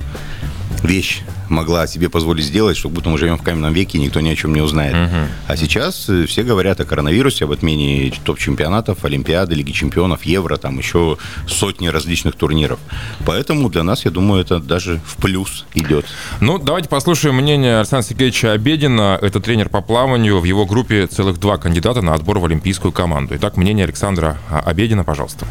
вещь 0.83 1.21
могла 1.49 1.87
себе 1.87 2.09
позволить 2.09 2.45
сделать, 2.45 2.75
что 2.77 2.89
будто 2.89 3.09
мы 3.09 3.17
живем 3.17 3.37
в 3.37 3.43
каменном 3.43 3.73
веке, 3.73 3.97
и 3.97 4.01
никто 4.01 4.19
ни 4.19 4.29
о 4.29 4.35
чем 4.35 4.53
не 4.53 4.61
узнает. 4.61 4.95
Угу. 4.95 5.21
А 5.47 5.57
сейчас 5.57 6.09
э, 6.09 6.25
все 6.25 6.43
говорят 6.43 6.79
о 6.79 6.85
коронавирусе, 6.85 7.45
об 7.45 7.51
отмене 7.51 8.11
топ-чемпионатов, 8.23 9.05
Олимпиады, 9.05 9.55
Лиги 9.55 9.71
чемпионов, 9.71 10.23
Евро, 10.23 10.57
там 10.57 10.77
еще 10.77 11.17
сотни 11.47 11.87
различных 11.87 12.35
турниров. 12.35 12.79
Поэтому 13.25 13.69
для 13.69 13.83
нас, 13.83 14.05
я 14.05 14.11
думаю, 14.11 14.41
это 14.41 14.59
даже 14.59 14.99
в 15.05 15.17
плюс 15.17 15.65
идет. 15.73 16.05
Ну, 16.41 16.57
давайте 16.57 16.89
послушаем 16.89 17.35
мнение 17.35 17.77
Александра 17.77 18.07
Сергеевича 18.09 18.51
Обедина. 18.53 19.17
Это 19.21 19.39
тренер 19.39 19.69
по 19.69 19.81
плаванию. 19.81 20.39
В 20.39 20.43
его 20.43 20.65
группе 20.65 21.07
целых 21.07 21.39
два 21.39 21.57
кандидата 21.57 22.01
на 22.01 22.13
отбор 22.13 22.39
в 22.39 22.45
олимпийскую 22.45 22.91
команду. 22.91 23.35
Итак, 23.35 23.57
мнение 23.57 23.85
Александра 23.85 24.37
Обедина, 24.49 25.03
пожалуйста. 25.03 25.45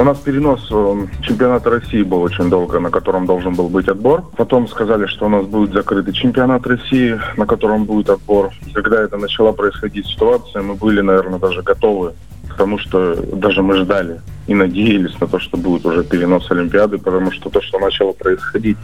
У 0.00 0.02
нас 0.02 0.18
перенос 0.18 0.66
э, 0.70 1.06
чемпионата 1.20 1.68
России 1.68 2.02
был 2.02 2.22
очень 2.22 2.48
долго, 2.48 2.80
на 2.80 2.90
котором 2.90 3.26
должен 3.26 3.54
был 3.54 3.68
быть 3.68 3.86
отбор. 3.86 4.24
Потом 4.34 4.66
сказали, 4.66 5.04
что 5.04 5.26
у 5.26 5.28
нас 5.28 5.44
будет 5.44 5.74
закрытый 5.74 6.14
чемпионат 6.14 6.66
России, 6.66 7.20
на 7.36 7.44
котором 7.44 7.84
будет 7.84 8.08
отбор. 8.08 8.50
И 8.66 8.72
когда 8.72 9.02
это 9.02 9.18
начала 9.18 9.52
происходить 9.52 10.06
ситуация, 10.06 10.62
мы 10.62 10.74
были, 10.74 11.02
наверное, 11.02 11.38
даже 11.38 11.60
готовы 11.60 12.14
к 12.48 12.54
тому, 12.54 12.78
что 12.78 13.14
даже 13.14 13.60
мы 13.60 13.76
ждали 13.76 14.22
и 14.50 14.54
надеялись 14.54 15.20
на 15.20 15.28
то, 15.28 15.38
что 15.38 15.56
будет 15.56 15.86
уже 15.86 16.02
перенос 16.02 16.50
Олимпиады, 16.50 16.98
потому 16.98 17.30
что 17.30 17.50
то, 17.50 17.62
что 17.62 17.78
начало 17.78 18.12
происходить 18.12 18.76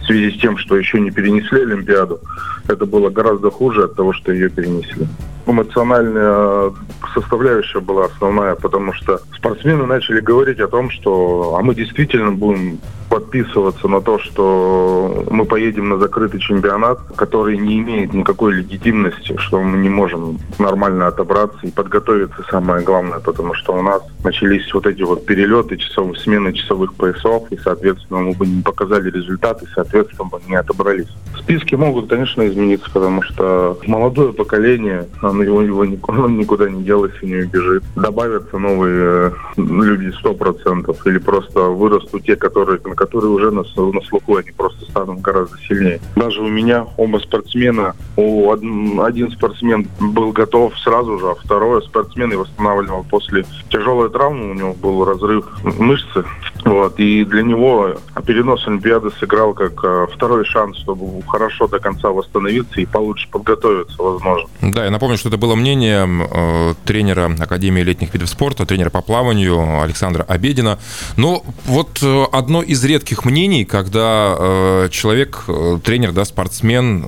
в 0.00 0.06
связи 0.06 0.30
с 0.30 0.40
тем, 0.40 0.56
что 0.56 0.76
еще 0.76 1.00
не 1.00 1.10
перенесли 1.10 1.62
Олимпиаду, 1.62 2.20
это 2.68 2.86
было 2.86 3.10
гораздо 3.10 3.50
хуже 3.50 3.84
от 3.84 3.96
того, 3.96 4.12
что 4.12 4.32
ее 4.32 4.48
перенесли. 4.48 5.08
Эмоциональная 5.46 6.72
составляющая 7.12 7.80
была 7.80 8.04
основная, 8.04 8.54
потому 8.54 8.92
что 8.92 9.20
спортсмены 9.36 9.84
начали 9.84 10.20
говорить 10.20 10.60
о 10.60 10.68
том, 10.68 10.90
что 10.90 11.56
а 11.58 11.62
мы 11.62 11.74
действительно 11.74 12.30
будем 12.30 12.78
подписываться 13.10 13.88
на 13.88 14.00
то, 14.00 14.20
что 14.20 15.24
мы 15.28 15.44
поедем 15.44 15.88
на 15.88 15.98
закрытый 15.98 16.40
чемпионат, 16.40 17.00
который 17.16 17.58
не 17.58 17.80
имеет 17.80 18.14
никакой 18.14 18.54
легитимности, 18.54 19.36
что 19.38 19.60
мы 19.60 19.78
не 19.78 19.88
можем 19.88 20.38
нормально 20.58 21.08
отобраться 21.08 21.58
и 21.64 21.72
подготовиться, 21.72 22.44
самое 22.48 22.84
главное, 22.84 23.18
потому 23.18 23.54
что 23.54 23.74
у 23.74 23.82
нас 23.82 24.00
начались 24.22 24.72
вот 24.72 24.86
эти 24.86 24.99
вот 25.04 25.26
перелеты, 25.26 25.76
часовые 25.76 26.18
смены 26.18 26.52
часовых 26.52 26.94
поясов, 26.94 27.50
и, 27.50 27.56
соответственно, 27.56 28.20
мы 28.20 28.32
бы 28.32 28.46
не 28.46 28.62
показали 28.62 29.10
результаты, 29.10 29.66
соответственно, 29.74 30.28
бы 30.28 30.40
не 30.48 30.56
отобрались. 30.56 31.08
Списки 31.38 31.74
могут, 31.74 32.08
конечно, 32.08 32.46
измениться, 32.46 32.88
потому 32.92 33.22
что 33.22 33.78
молодое 33.86 34.32
поколение, 34.32 35.06
оно 35.22 35.42
его, 35.42 35.62
его 35.62 35.84
никуда 36.28 36.68
не 36.68 36.82
делается, 36.82 37.24
не 37.24 37.36
убежит. 37.36 37.82
Добавятся 37.96 38.58
новые 38.58 39.32
э, 39.56 39.60
люди 39.60 40.12
100%, 40.22 40.96
или 41.06 41.18
просто 41.18 41.60
вырастут 41.60 42.24
те, 42.24 42.36
которые, 42.36 42.78
которые 42.78 43.30
уже 43.30 43.50
на, 43.50 43.62
на 43.62 44.00
слуху, 44.02 44.36
они 44.36 44.50
просто 44.50 44.84
станут 44.90 45.20
гораздо 45.20 45.56
сильнее. 45.58 46.00
Даже 46.16 46.40
у 46.40 46.48
меня 46.48 46.86
оба 46.96 47.18
спортсмена, 47.18 47.94
у 48.16 48.50
один, 48.52 49.00
один 49.00 49.30
спортсмен 49.30 49.88
был 50.00 50.32
готов 50.32 50.76
сразу 50.78 51.18
же, 51.18 51.30
а 51.30 51.34
второй 51.34 51.82
спортсмен 51.82 52.32
и 52.32 52.36
восстанавливал 52.36 53.04
после 53.08 53.44
тяжелой 53.70 54.10
травмы, 54.10 54.50
у 54.50 54.54
него 54.54 54.74
был 54.74 54.89
разрыв 55.04 55.44
мышцы, 55.78 56.24
вот, 56.64 56.98
и 56.98 57.24
для 57.24 57.42
него 57.42 57.94
перенос 58.26 58.66
Олимпиады 58.66 59.10
сыграл 59.18 59.54
как 59.54 59.72
э, 59.82 60.06
второй 60.12 60.44
шанс, 60.44 60.76
чтобы 60.78 61.22
хорошо 61.26 61.66
до 61.68 61.78
конца 61.78 62.10
восстановиться 62.10 62.80
и 62.80 62.86
получше 62.86 63.28
подготовиться, 63.30 64.02
возможно. 64.02 64.48
Да, 64.60 64.84
я 64.84 64.90
напомню, 64.90 65.16
что 65.16 65.28
это 65.28 65.38
было 65.38 65.54
мнение 65.54 66.06
э, 66.08 66.74
тренера 66.84 67.34
Академии 67.38 67.82
летних 67.82 68.12
видов 68.12 68.28
спорта, 68.28 68.66
тренера 68.66 68.90
по 68.90 69.00
плаванию 69.00 69.80
Александра 69.82 70.22
Обедина. 70.24 70.78
Но 71.16 71.42
вот 71.64 72.00
э, 72.02 72.24
одно 72.32 72.62
из 72.62 72.84
редких 72.84 73.24
мнений, 73.24 73.64
когда 73.64 74.36
э, 74.38 74.88
человек, 74.90 75.44
тренер, 75.84 76.12
да, 76.12 76.24
спортсмен, 76.24 77.04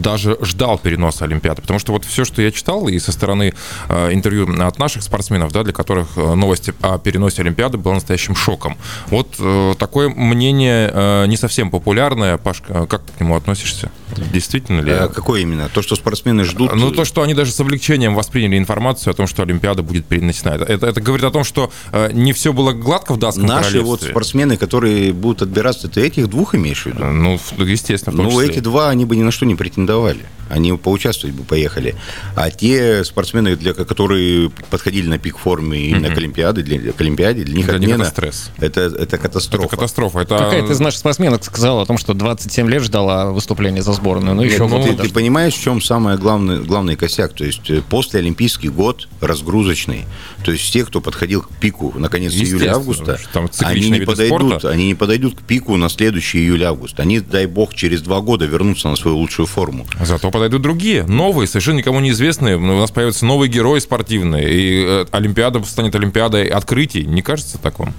даже 0.00 0.36
ждал 0.42 0.78
переноса 0.78 1.24
Олимпиады. 1.24 1.62
Потому 1.62 1.78
что 1.78 1.92
вот 1.92 2.04
все, 2.04 2.24
что 2.24 2.42
я 2.42 2.50
читал, 2.50 2.88
и 2.88 2.98
со 2.98 3.12
стороны 3.12 3.54
интервью 3.88 4.48
от 4.60 4.78
наших 4.78 5.02
спортсменов, 5.02 5.52
да, 5.52 5.62
для 5.62 5.72
которых 5.72 6.16
новости 6.16 6.74
о 6.80 6.98
переносе 6.98 7.42
Олимпиады 7.42 7.78
было 7.78 7.94
настоящим 7.94 8.34
шоком. 8.34 8.71
Вот 9.06 9.36
э, 9.38 9.74
такое 9.78 10.08
мнение 10.08 10.90
э, 10.92 11.26
не 11.26 11.36
совсем 11.36 11.70
популярное. 11.70 12.38
Пашка, 12.38 12.86
как 12.86 13.02
ты 13.02 13.12
к 13.12 13.20
нему 13.20 13.36
относишься? 13.36 13.90
Действительно 14.32 14.80
ли? 14.80 14.92
А 14.92 15.08
какое 15.08 15.40
именно? 15.40 15.68
То, 15.68 15.82
что 15.82 15.96
спортсмены 15.96 16.44
ждут? 16.44 16.74
Ну, 16.74 16.90
то, 16.90 17.04
что 17.04 17.22
они 17.22 17.34
даже 17.34 17.52
с 17.52 17.60
облегчением 17.60 18.14
восприняли 18.14 18.58
информацию 18.58 19.12
о 19.12 19.14
том, 19.14 19.26
что 19.26 19.42
Олимпиада 19.42 19.82
будет 19.82 20.06
перенесена. 20.06 20.54
Это, 20.54 20.64
это, 20.64 20.86
это 20.86 21.00
говорит 21.00 21.24
о 21.24 21.30
том, 21.30 21.44
что 21.44 21.72
э, 21.92 22.10
не 22.12 22.32
все 22.32 22.52
было 22.52 22.72
гладко 22.72 23.14
в 23.14 23.18
датском 23.18 23.46
Наши 23.46 23.80
вот 23.80 24.02
спортсмены, 24.02 24.56
которые 24.56 25.12
будут 25.12 25.42
отбираться, 25.42 25.88
ты 25.88 26.02
этих 26.02 26.28
двух 26.28 26.54
имеешь 26.54 26.82
в 26.82 26.86
виду? 26.86 27.04
Ну, 27.04 27.38
естественно, 27.58 28.12
в 28.14 28.16
том 28.16 28.26
Ну, 28.26 28.30
числе. 28.32 28.50
эти 28.50 28.60
два, 28.60 28.90
они 28.90 29.04
бы 29.04 29.16
ни 29.16 29.22
на 29.22 29.30
что 29.30 29.46
не 29.46 29.54
претендовали 29.54 30.24
они 30.52 30.72
поучаствовать 30.74 31.34
бы 31.34 31.44
поехали. 31.44 31.94
А 32.36 32.50
те 32.50 33.04
спортсмены, 33.04 33.56
для 33.56 33.72
которые 33.72 34.50
подходили 34.70 35.08
на 35.08 35.18
пик 35.18 35.38
формы 35.38 35.78
и 35.78 35.92
mm-hmm. 35.92 36.00
на 36.00 36.08
Олимпиады, 36.08 36.62
для, 36.62 36.92
к 36.92 37.00
Олимпиаде, 37.00 37.42
для 37.44 37.56
них 37.56 37.66
для 37.66 37.76
отмена, 37.76 38.02
это 38.02 38.10
стресс. 38.10 38.50
Это, 38.58 38.80
это 38.82 39.18
катастрофа. 39.18 39.66
Это 39.66 39.76
катастрофа. 39.76 40.20
Это... 40.20 40.38
Какая-то 40.38 40.72
из 40.72 40.80
наших 40.80 41.00
спортсменок 41.00 41.42
сказала 41.44 41.82
о 41.82 41.86
том, 41.86 41.96
что 41.96 42.12
27 42.12 42.68
лет 42.68 42.82
ждала 42.82 43.32
выступления 43.32 43.82
за 43.82 43.94
сборную. 44.02 44.34
Ну, 44.34 44.42
еще 44.42 44.66
ну, 44.66 44.82
ты, 44.82 44.94
ты 44.94 45.08
понимаешь, 45.10 45.54
в 45.54 45.62
чем 45.62 45.80
самый 45.80 46.16
главный, 46.16 46.62
главный 46.62 46.96
косяк? 46.96 47.32
То 47.32 47.44
есть 47.44 47.70
э, 47.70 47.82
после 47.88 48.20
Олимпийский 48.20 48.68
год 48.68 49.08
разгрузочный. 49.20 50.04
То 50.44 50.50
есть 50.50 50.72
те, 50.72 50.84
кто 50.84 51.00
подходил 51.00 51.42
к 51.42 51.50
пику 51.60 51.92
на 51.96 52.08
конец 52.08 52.32
июля-августа, 52.32 53.18
они 53.60 53.90
не 53.90 54.00
подойдут, 54.00 54.40
спорта. 54.40 54.70
они 54.70 54.86
не 54.88 54.94
подойдут 54.94 55.38
к 55.38 55.42
пику 55.42 55.76
на 55.76 55.88
следующий 55.88 56.38
июль-август. 56.38 56.98
Они, 56.98 57.20
дай 57.20 57.46
бог, 57.46 57.74
через 57.74 58.02
два 58.02 58.20
года 58.20 58.44
вернутся 58.44 58.88
на 58.88 58.96
свою 58.96 59.16
лучшую 59.18 59.46
форму. 59.46 59.86
Зато 60.00 60.30
подойдут 60.30 60.62
другие, 60.62 61.04
новые, 61.04 61.46
совершенно 61.46 61.78
никому 61.78 62.00
неизвестные. 62.00 62.56
У 62.56 62.60
нас 62.60 62.90
появятся 62.90 63.24
новые 63.24 63.48
герои 63.48 63.78
спортивные, 63.78 64.52
и 64.52 64.84
э, 64.84 65.06
Олимпиада 65.12 65.62
станет 65.64 65.94
Олимпиадой 65.94 66.48
открытий. 66.48 67.04
Не 67.04 67.22
кажется 67.22 67.58
так 67.58 67.78
вам? 67.78 67.94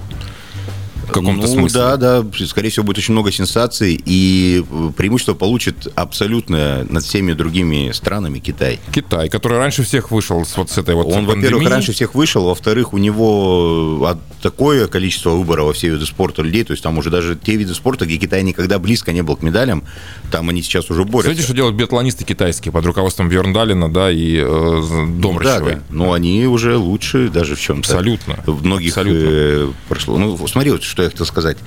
Каком-то 1.08 1.48
ну, 1.48 1.54
смысле. 1.54 1.80
Да, 1.80 1.98
да, 1.98 2.26
скорее 2.48 2.70
всего, 2.70 2.86
будет 2.86 2.98
очень 3.00 3.14
много 3.14 3.32
сенсаций, 3.32 4.02
и 4.06 4.64
преимущество 4.98 5.34
получит 5.34 5.88
абсолютно 5.96 6.86
над 6.90 7.04
всеми 7.04 7.34
другими 7.34 7.92
странами 7.92 8.40
Китай. 8.40 8.80
Китай, 8.94 9.30
который 9.30 9.58
раньше 9.58 9.84
всех 9.84 10.12
вышел 10.12 10.46
с 10.46 10.56
вот 10.58 10.70
с 10.70 10.78
этой 10.78 10.96
вот 10.96 11.08
Он, 11.08 11.26
во-первых, 11.26 11.70
раньше 11.70 11.94
всех 11.94 12.16
вышел, 12.16 12.46
во-вторых, 12.46 12.94
у 12.94 12.98
него 12.98 14.18
такое 14.42 14.88
количество 14.88 15.32
выбора 15.32 15.64
во 15.64 15.74
все 15.74 15.90
виды 15.90 16.06
спорта 16.06 16.42
людей, 16.42 16.64
то 16.64 16.72
есть 16.72 16.84
там 16.84 16.98
уже 16.98 17.10
даже 17.10 17.36
те 17.36 17.56
виды 17.56 17.74
спорта, 17.74 18.06
где 18.06 18.18
Китай 18.18 18.44
никогда 18.44 18.80
близко 18.80 19.12
не 19.12 19.24
был 19.24 19.36
к 19.36 19.42
медалям, 19.42 19.84
там 20.32 20.50
они 20.50 20.62
сейчас 20.62 20.90
уже 20.90 21.04
борются. 21.04 21.30
Знаете, 21.30 21.44
что 21.44 21.54
делают 21.54 21.76
биатлонисты 21.76 22.26
китайские 22.26 22.72
под 22.72 22.86
руководством 22.86 23.30
Бьерндалина, 23.30 23.92
да, 23.92 24.12
и 24.12 24.38
э, 24.38 24.82
Домрачевой? 25.20 25.74
Да, 25.74 25.80
да, 25.80 25.84
но 25.90 26.14
они 26.14 26.46
уже 26.46 26.78
лучше 26.78 27.30
даже 27.30 27.56
в 27.56 27.62
чем-то. 27.62 27.94
Абсолютно. 27.94 28.44
В 28.46 28.66
многих 28.66 28.90
Абсолютно. 28.90 29.28
Э, 29.30 29.72
прошло. 29.88 30.18
Ну, 30.18 30.48
смотри, 30.48 30.72
вот 30.72 30.84
что 30.94 31.02
я 31.04 31.10
хотел 31.10 31.26
сказать. 31.26 31.58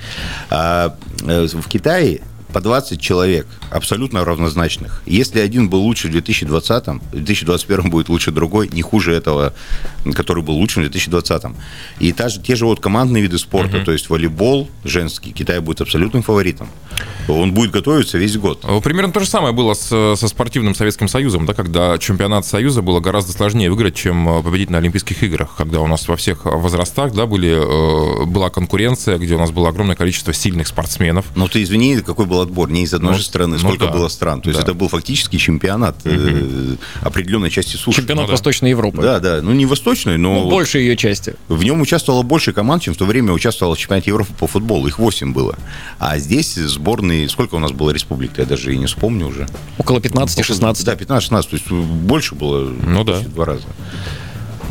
А, 0.49 0.95
э, 1.21 1.47
в 1.47 1.67
Китае 1.67 2.21
по 2.57 2.61
20 2.61 2.99
человек, 2.99 3.45
абсолютно 3.69 4.25
равнозначных. 4.25 5.03
Если 5.05 5.39
один 5.39 5.69
был 5.69 5.81
лучше 5.81 6.07
в 6.07 6.11
2020, 6.11 6.87
в 6.87 6.99
2021 7.11 7.91
будет 7.91 8.09
лучше 8.09 8.31
другой, 8.31 8.67
не 8.73 8.81
хуже 8.81 9.13
этого, 9.13 9.53
который 10.15 10.41
был 10.41 10.55
лучше 10.55 10.79
в 10.79 10.81
2020. 10.81 11.43
И 11.99 12.11
та 12.13 12.29
же, 12.29 12.41
те 12.41 12.55
же 12.55 12.65
вот 12.65 12.79
командные 12.79 13.21
виды 13.21 13.37
спорта, 13.37 13.77
uh-huh. 13.77 13.83
то 13.83 13.91
есть 13.91 14.09
волейбол 14.09 14.71
женский, 14.83 15.33
Китай 15.33 15.59
будет 15.59 15.81
абсолютным 15.81 16.23
фаворитом. 16.23 16.67
Он 17.27 17.53
будет 17.53 17.69
готовиться 17.69 18.17
весь 18.17 18.37
год. 18.37 18.65
Примерно 18.83 19.13
то 19.13 19.19
же 19.19 19.27
самое 19.27 19.53
было 19.53 19.75
с, 19.75 20.15
со 20.15 20.27
спортивным 20.27 20.73
Советским 20.73 21.07
Союзом, 21.07 21.45
да, 21.45 21.53
когда 21.53 21.95
чемпионат 21.99 22.47
Союза 22.47 22.81
было 22.81 22.99
гораздо 22.99 23.33
сложнее 23.33 23.69
выиграть, 23.69 23.93
чем 23.93 24.27
э, 24.29 24.41
победить 24.41 24.71
на 24.71 24.79
Олимпийских 24.79 25.21
играх, 25.21 25.55
когда 25.55 25.81
у 25.81 25.87
нас 25.87 26.07
во 26.07 26.15
всех 26.15 26.45
возрастах 26.45 27.13
да, 27.13 27.27
были, 27.27 27.51
э, 27.51 28.25
была 28.25 28.49
конкуренция, 28.49 29.19
где 29.19 29.35
у 29.35 29.37
нас 29.37 29.51
было 29.51 29.69
огромное 29.69 29.95
количество 29.95 30.33
сильных 30.33 30.67
спортсменов. 30.67 31.25
Но 31.35 31.47
ты 31.47 31.61
извини, 31.61 31.97
какой 31.97 32.25
был 32.25 32.46
отбор? 32.47 32.69
Не 32.69 32.83
из 32.83 32.93
одной 32.93 33.13
ну, 33.13 33.17
же 33.17 33.23
страны, 33.23 33.53
ну 33.53 33.59
сколько 33.59 33.85
ну, 33.85 33.91
да. 33.91 33.97
было 33.97 34.07
стран. 34.07 34.41
То 34.41 34.49
есть 34.49 34.59
да. 34.59 34.63
это 34.63 34.73
был 34.73 34.87
фактически 34.87 35.37
чемпионат 35.37 35.95
угу. 36.05 36.15
э, 36.15 36.75
определенной 37.01 37.49
части 37.49 37.75
суши. 37.75 38.01
Чемпионат 38.01 38.25
ну, 38.25 38.31
Восточной 38.31 38.71
Европы. 38.71 39.01
Да, 39.01 39.19
да. 39.19 39.41
Ну, 39.41 39.53
не 39.53 39.65
Восточной, 39.65 40.17
но... 40.17 40.43
Ну, 40.43 40.49
больше 40.49 40.79
ее 40.79 40.97
части. 40.97 41.35
В 41.47 41.63
нем 41.63 41.81
участвовало 41.81 42.23
больше 42.23 42.53
команд, 42.53 42.83
чем 42.83 42.93
в 42.93 42.97
то 42.97 43.05
время 43.05 43.33
участвовало 43.33 43.75
в 43.75 43.79
чемпионате 43.79 44.09
Европы 44.09 44.31
по 44.39 44.47
футболу. 44.47 44.87
Их 44.87 44.99
8 44.99 45.33
было. 45.33 45.55
А 45.99 46.17
здесь 46.17 46.55
сборные... 46.55 47.29
Сколько 47.29 47.55
у 47.55 47.59
нас 47.59 47.71
было 47.71 47.91
республик? 47.91 48.31
Я 48.37 48.45
даже 48.45 48.73
и 48.73 48.77
не 48.77 48.85
вспомню 48.85 49.27
уже. 49.27 49.47
Около 49.77 49.99
15-16. 49.99 50.83
Да, 50.83 50.93
15-16. 50.93 51.29
То 51.29 51.47
есть 51.51 51.69
больше 51.71 52.35
было 52.35 52.69
ну, 52.69 53.03
да. 53.03 53.19
два 53.19 53.45
раза. 53.45 53.65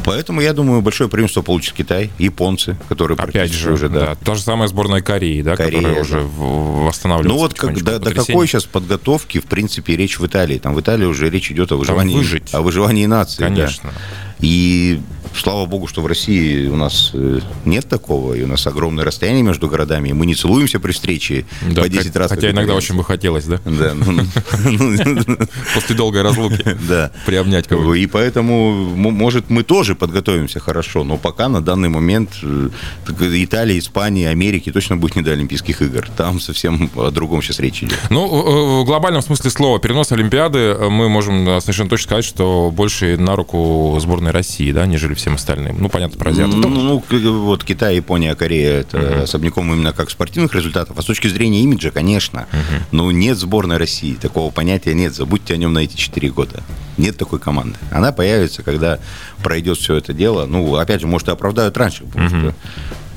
Поэтому, 0.06 0.40
я 0.40 0.52
думаю, 0.52 0.82
большое 0.82 1.10
преимущество 1.10 1.42
получит 1.42 1.74
Китай, 1.74 2.10
японцы, 2.16 2.76
которые 2.88 3.18
Опять 3.18 3.52
же, 3.52 3.72
уже, 3.72 3.88
да. 3.88 4.00
да. 4.00 4.14
Та 4.14 4.36
же 4.36 4.40
самая 4.40 4.68
сборная 4.68 5.00
Кореи, 5.00 5.42
да, 5.42 5.56
Корея, 5.56 5.82
которая 5.82 5.94
да. 5.96 6.00
уже 6.00 6.20
восстанавливается. 6.20 7.34
Ну 7.34 7.38
вот 7.40 7.54
как, 7.54 7.82
до, 7.82 7.98
до 7.98 8.14
какой 8.14 8.46
сейчас 8.46 8.64
подготовки, 8.64 9.40
в 9.40 9.46
принципе, 9.46 9.96
речь 9.96 10.20
в 10.20 10.26
Италии? 10.26 10.58
Там 10.58 10.74
в 10.74 10.80
Италии 10.80 11.06
уже 11.06 11.28
речь 11.28 11.50
идет 11.50 11.72
о 11.72 11.76
выживании, 11.76 12.16
выжить. 12.16 12.54
о 12.54 12.62
выживании 12.62 13.06
нации. 13.06 13.42
Конечно. 13.42 13.90
Да. 13.92 14.00
И 14.40 15.00
слава 15.34 15.66
богу, 15.66 15.86
что 15.86 16.02
в 16.02 16.06
России 16.06 16.68
у 16.68 16.76
нас 16.76 17.10
э, 17.14 17.40
нет 17.64 17.88
такого, 17.88 18.34
и 18.34 18.42
у 18.42 18.46
нас 18.46 18.66
огромное 18.66 19.04
расстояние 19.04 19.42
между 19.42 19.68
городами, 19.68 20.10
и 20.10 20.12
мы 20.12 20.26
не 20.26 20.34
целуемся 20.34 20.80
при 20.80 20.92
встрече 20.92 21.46
да, 21.70 21.82
по 21.82 21.88
10 21.88 22.14
раз. 22.16 22.30
Хотя 22.30 22.50
иногда 22.50 22.74
очень 22.74 22.96
бы 22.96 23.04
хотелось, 23.04 23.44
да? 23.44 23.60
Да. 23.64 23.94
Ну, 23.94 24.12
ну. 24.12 24.24
После 25.74 25.96
долгой 25.96 26.22
разлуки 26.22 26.62
да. 26.88 27.10
приобнять 27.24 27.66
кого-нибудь. 27.66 27.98
И 27.98 28.06
поэтому, 28.06 28.72
может, 28.94 29.50
мы 29.50 29.62
тоже 29.62 29.94
подготовимся 29.94 30.60
хорошо, 30.60 31.04
но 31.04 31.16
пока 31.16 31.48
на 31.48 31.60
данный 31.60 31.88
момент 31.88 32.30
э, 32.42 32.70
Италия, 33.08 33.78
Испания, 33.78 34.30
Америки 34.30 34.72
точно 34.72 34.96
будет 34.96 35.16
не 35.16 35.22
до 35.22 35.32
Олимпийских 35.32 35.82
игр. 35.82 36.08
Там 36.16 36.40
совсем 36.40 36.90
о 36.96 37.10
другом 37.10 37.42
сейчас 37.42 37.60
речь 37.60 37.82
идет. 37.82 37.98
Ну, 38.10 38.82
в 38.82 38.84
глобальном 38.84 39.22
смысле 39.22 39.50
слова, 39.50 39.78
перенос 39.78 40.12
Олимпиады, 40.12 40.76
мы 40.90 41.08
можем 41.08 41.60
совершенно 41.60 41.90
точно 41.90 42.04
сказать, 42.04 42.24
что 42.24 42.70
больше 42.70 43.16
на 43.16 43.36
руку 43.36 43.96
сборной 44.00 44.25
сборной 44.26 44.32
России, 44.32 44.72
да, 44.72 44.86
нежели 44.86 45.14
всем 45.14 45.34
остальным. 45.34 45.76
Ну, 45.78 45.88
понятно, 45.88 46.18
про 46.18 46.30
азиатов. 46.30 46.56
Ну, 46.56 46.68
ну, 46.68 47.02
вот 47.44 47.64
Китай, 47.64 47.96
Япония, 47.96 48.34
Корея 48.34 48.80
это 48.80 49.22
особняком 49.22 49.72
именно 49.72 49.92
как 49.92 50.10
спортивных 50.10 50.54
результатов, 50.54 50.98
а 50.98 51.02
с 51.02 51.04
точки 51.04 51.28
зрения 51.28 51.62
имиджа, 51.62 51.90
конечно. 51.90 52.46
Но 52.92 53.10
нет 53.12 53.38
сборной 53.38 53.76
России, 53.76 54.14
такого 54.14 54.50
понятия 54.50 54.94
нет. 54.94 55.14
Забудьте 55.14 55.54
о 55.54 55.56
нем 55.56 55.72
на 55.72 55.80
эти 55.80 55.96
4 55.96 56.30
года. 56.30 56.62
Нет 56.98 57.16
такой 57.16 57.38
команды. 57.38 57.76
Она 57.90 58.12
появится, 58.12 58.62
когда 58.62 58.98
пройдет 59.42 59.78
все 59.78 59.96
это 59.96 60.12
дело. 60.12 60.46
Ну, 60.46 60.76
опять 60.76 61.00
же, 61.00 61.06
может, 61.06 61.28
и 61.28 61.30
оправдают 61.30 61.76
раньше, 61.76 62.04
потому 62.04 62.28
что 62.28 62.54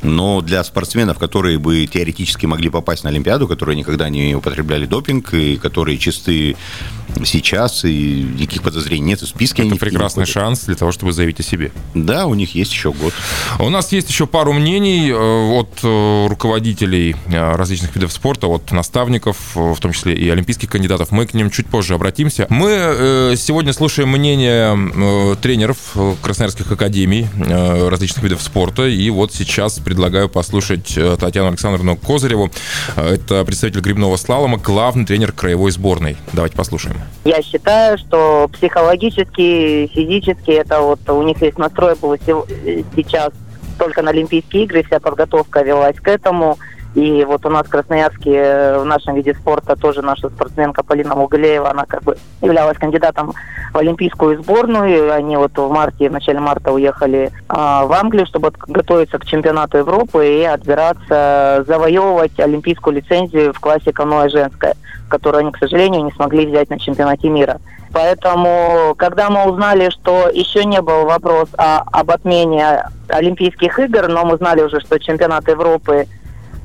но 0.01 0.41
для 0.41 0.63
спортсменов, 0.63 1.17
которые 1.17 1.59
бы 1.59 1.85
теоретически 1.85 2.45
могли 2.45 2.69
попасть 2.69 3.03
на 3.03 3.09
Олимпиаду, 3.09 3.47
которые 3.47 3.75
никогда 3.75 4.09
не 4.09 4.35
употребляли 4.35 4.85
допинг, 4.85 5.33
и 5.33 5.57
которые 5.57 5.97
чисты 5.97 6.55
сейчас, 7.25 7.83
и 7.85 8.27
никаких 8.37 8.63
подозрений 8.63 9.05
нет, 9.05 9.21
и 9.21 9.25
в 9.25 9.29
списке 9.29 9.67
Это 9.67 9.75
прекрасный 9.75 10.25
шанс 10.25 10.65
для 10.65 10.75
того, 10.75 10.91
чтобы 10.91 11.11
заявить 11.11 11.39
о 11.39 11.43
себе. 11.43 11.71
Да, 11.93 12.27
у 12.27 12.33
них 12.33 12.55
есть 12.55 12.71
еще 12.71 12.91
год. 12.91 13.13
У 13.59 13.69
нас 13.69 13.91
есть 13.91 14.09
еще 14.09 14.27
пару 14.27 14.53
мнений 14.53 15.09
э, 15.09 15.15
от 15.15 15.79
э, 15.83 16.27
руководителей 16.27 17.15
э, 17.27 17.55
различных 17.55 17.95
видов 17.95 18.11
спорта, 18.11 18.47
от 18.47 18.71
наставников, 18.71 19.37
в 19.55 19.77
том 19.79 19.91
числе 19.91 20.15
и 20.15 20.29
олимпийских 20.29 20.69
кандидатов. 20.69 21.11
Мы 21.11 21.25
к 21.25 21.33
ним 21.33 21.49
чуть 21.49 21.67
позже 21.67 21.95
обратимся. 21.95 22.47
Мы 22.49 23.35
сегодня 23.37 23.73
слушаем 23.73 24.09
мнение 24.09 25.35
тренеров 25.37 25.95
красноярских 26.21 26.71
академий 26.71 27.27
различных 27.89 28.23
видов 28.23 28.41
спорта. 28.41 28.87
И 28.87 29.09
вот 29.09 29.33
сейчас 29.33 29.79
предлагаю 29.89 30.29
послушать 30.29 30.95
э, 30.97 31.17
Татьяну 31.19 31.47
Александровну 31.49 31.97
Козыреву. 31.97 32.51
Э, 32.95 33.15
Это 33.15 33.43
представитель 33.43 33.81
грибного 33.81 34.17
слалома, 34.17 34.57
главный 34.59 35.03
тренер 35.03 35.31
краевой 35.31 35.71
сборной. 35.71 36.15
Давайте 36.31 36.55
послушаем. 36.55 36.97
Я 37.25 37.41
считаю, 37.41 37.97
что 37.97 38.47
психологически, 38.53 39.87
физически 39.91 40.51
это 40.51 40.81
вот 40.81 41.09
у 41.09 41.23
них 41.23 41.41
весь 41.41 41.57
настрой 41.57 41.95
был 41.95 42.15
сев- 42.23 42.45
сейчас 42.95 43.31
только 43.79 44.03
на 44.03 44.11
Олимпийские 44.11 44.65
игры, 44.65 44.83
вся 44.83 44.99
подготовка 44.99 45.63
велась 45.63 45.95
к 45.95 46.07
этому. 46.07 46.59
И 46.95 47.23
вот 47.23 47.45
у 47.45 47.49
нас 47.49 47.67
в 47.67 47.69
Красноярске 47.69 48.33
э, 48.33 48.79
в 48.79 48.85
нашем 48.85 49.13
виде 49.15 49.33
спорта 49.35 49.75
тоже 49.75 50.01
наша 50.01 50.29
спортсменка 50.29 50.83
Полина 50.83 51.15
Мугалеева, 51.15 51.69
она 51.69 51.85
как 51.85 52.01
бы 52.03 52.17
являлась 52.41 52.77
кандидатом 52.77 53.33
в 53.73 53.77
олимпийскую 53.77 54.41
сборную. 54.41 55.05
И 55.05 55.09
Они 55.09 55.37
вот 55.37 55.55
в 55.55 55.69
марте, 55.71 56.09
в 56.09 56.13
начале 56.13 56.39
марта 56.39 56.71
уехали 56.71 57.31
а, 57.47 57.85
в 57.85 57.93
Англию, 57.93 58.25
чтобы 58.25 58.47
от- 58.47 58.57
готовиться 58.57 59.19
к 59.19 59.25
чемпионату 59.25 59.77
Европы 59.77 60.27
и 60.39 60.43
отбираться, 60.43 61.63
завоевывать 61.67 62.39
олимпийскую 62.39 62.95
лицензию 62.95 63.53
в 63.53 63.59
классе 63.59 63.93
каноэ 63.93 64.29
женская, 64.29 64.73
которую 65.09 65.41
они, 65.41 65.51
к 65.51 65.57
сожалению, 65.59 66.03
не 66.05 66.11
смогли 66.11 66.47
взять 66.47 66.71
на 66.71 66.79
чемпионате 66.79 67.29
мира. 67.29 67.59
Поэтому, 67.93 68.93
когда 68.97 69.29
мы 69.29 69.49
узнали, 69.49 69.89
что 69.89 70.29
еще 70.29 70.65
не 70.65 70.81
был 70.81 71.05
вопрос 71.05 71.49
о- 71.57 71.83
об 71.91 72.09
отмене 72.11 72.83
Олимпийских 73.07 73.77
игр, 73.79 74.07
но 74.07 74.25
мы 74.25 74.37
знали 74.37 74.61
уже, 74.61 74.79
что 74.79 74.99
чемпионат 74.99 75.47
Европы 75.47 76.07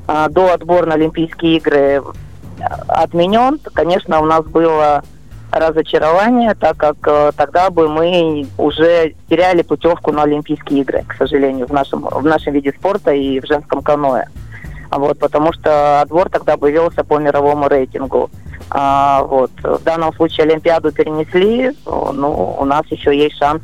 а, 0.06 0.28
до 0.28 0.52
отбора 0.52 0.86
на 0.86 0.94
Олимпийские 0.94 1.56
игры 1.56 2.02
а, 2.60 3.02
отменен, 3.02 3.58
конечно, 3.72 4.20
у 4.20 4.24
нас 4.24 4.44
было 4.44 5.02
разочарование, 5.50 6.54
так 6.54 6.76
как 6.76 6.96
э, 7.06 7.30
тогда 7.36 7.70
бы 7.70 7.88
мы 7.88 8.46
уже 8.58 9.14
теряли 9.30 9.62
путевку 9.62 10.10
на 10.10 10.24
Олимпийские 10.24 10.80
игры, 10.80 11.04
к 11.06 11.14
сожалению, 11.14 11.68
в 11.68 11.72
нашем, 11.72 12.02
в 12.02 12.24
нашем 12.24 12.54
виде 12.54 12.72
спорта 12.72 13.12
и 13.12 13.38
в 13.38 13.46
женском 13.46 13.80
каноэ. 13.80 14.24
Вот, 14.90 15.18
потому 15.18 15.52
что 15.52 16.00
отбор 16.00 16.28
тогда 16.28 16.56
бы 16.56 16.70
велся 16.70 17.04
по 17.04 17.18
мировому 17.18 17.68
рейтингу. 17.68 18.30
А, 18.70 19.22
вот. 19.22 19.50
В 19.62 19.82
данном 19.84 20.12
случае 20.14 20.46
Олимпиаду 20.46 20.92
перенесли, 20.92 21.72
о, 21.86 22.12
ну, 22.12 22.56
у 22.58 22.64
нас 22.64 22.84
еще 22.90 23.16
есть 23.16 23.36
шанс 23.36 23.62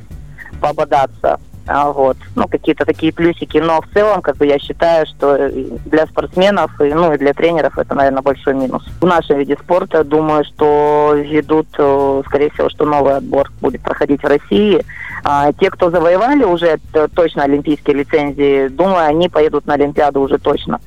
пободаться. 0.61 1.41
А, 1.67 1.91
вот. 1.93 2.17
Ну, 2.35 2.49
какие-то 2.49 2.85
такие 2.85 3.13
плюсики. 3.13 3.59
Но 3.59 3.81
в 3.81 3.89
целом, 3.93 4.23
как 4.23 4.37
бы 4.37 4.47
я 4.47 4.59
считаю, 4.59 5.07
что 5.07 5.51
для 5.87 6.07
спортсменов, 6.07 6.81
и, 6.81 6.93
ну, 6.93 7.13
и 7.13 7.19
для 7.19 7.33
тренеров 7.33 7.79
это, 7.79 7.95
наверное, 7.95 8.23
большой 8.23 8.55
минус. 8.55 8.85
В 9.01 9.07
нашем 9.07 9.39
виде 9.39 9.57
спорта, 9.57 10.05
думаю, 10.05 10.45
что 10.45 11.15
ведут, 11.17 11.69
э, 11.79 12.23
скорее 12.27 12.51
всего, 12.51 12.69
что 12.71 12.85
новый 12.85 13.17
отбор 13.17 13.51
будет 13.61 13.83
проходить 13.83 14.23
в 14.23 14.27
России. 14.27 14.85
А 15.25 15.53
те, 15.53 15.71
кто 15.71 15.91
завоевали 15.91 16.45
уже 16.45 16.79
т- 16.93 17.09
точно 17.09 17.45
олимпийские 17.45 17.97
лицензии, 17.97 18.69
думаю, 18.69 19.07
они 19.07 19.29
поедут 19.29 19.67
на 19.67 19.75
Олимпиаду 19.75 20.21
уже 20.21 20.39
точно. 20.39 20.81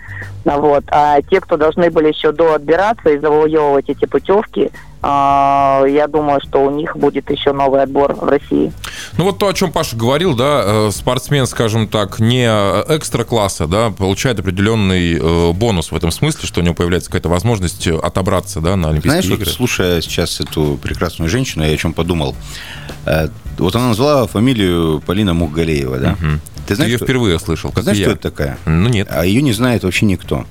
Ну 0.45 0.59
Вот. 0.59 0.83
А 0.89 1.21
те, 1.21 1.39
кто 1.39 1.57
должны 1.57 1.89
были 1.89 2.07
еще 2.09 2.31
до 2.31 2.55
отбираться 2.55 3.09
и 3.09 3.17
завоевывать 3.19 3.89
эти 3.89 4.05
путевки, 4.05 4.71
а, 5.05 5.83
я 5.85 6.07
думаю, 6.07 6.39
что 6.41 6.59
у 6.63 6.71
них 6.71 6.95
будет 6.95 7.29
еще 7.29 7.51
новый 7.51 7.81
отбор 7.83 8.13
в 8.15 8.23
России. 8.23 8.71
Ну 9.17 9.25
вот 9.25 9.37
то, 9.37 9.49
о 9.49 9.53
чем 9.53 9.71
Паша 9.71 9.97
говорил, 9.97 10.33
да, 10.33 10.63
э, 10.65 10.91
спортсмен, 10.91 11.45
скажем 11.45 11.87
так, 11.89 12.19
не 12.19 12.45
экстра 12.47 13.25
класса, 13.25 13.67
да, 13.67 13.89
получает 13.91 14.39
определенный 14.39 15.17
э, 15.19 15.51
бонус 15.51 15.91
в 15.91 15.95
этом 15.95 16.09
смысле, 16.09 16.47
что 16.47 16.61
у 16.61 16.63
него 16.63 16.73
появляется 16.73 17.09
какая-то 17.09 17.27
возможность 17.27 17.85
отобраться, 17.87 18.61
да, 18.61 18.77
на 18.77 18.89
Олимпийские 18.89 19.11
Знаешь, 19.21 19.29
вот 19.29 19.41
игры. 19.41 19.51
слушая 19.51 20.01
сейчас 20.01 20.39
эту 20.39 20.79
прекрасную 20.81 21.29
женщину, 21.29 21.65
я 21.65 21.73
о 21.73 21.77
чем 21.77 21.91
подумал. 21.91 22.33
Вот 23.57 23.75
она 23.75 23.89
назвала 23.89 24.27
фамилию 24.27 25.01
Полина 25.05 25.33
Мухгалеева, 25.33 25.97
да? 25.99 26.11
Мгм. 26.19 26.41
Ты 26.65 26.69
Ты 26.69 26.75
знаешь, 26.75 26.91
ее 26.91 26.97
что- 26.97 27.05
впервые 27.05 27.39
слышал, 27.39 27.71
как 27.73 27.83
знаешь, 27.83 27.99
и 27.99 28.03
кто 28.03 28.11
я. 28.11 28.15
это 28.15 28.23
такая? 28.31 28.57
Ну 28.65 28.87
нет. 28.87 29.09
А 29.11 29.25
ее 29.25 29.41
не 29.41 29.51
знает 29.51 29.83
вообще 29.83 30.05
никто. 30.05 30.45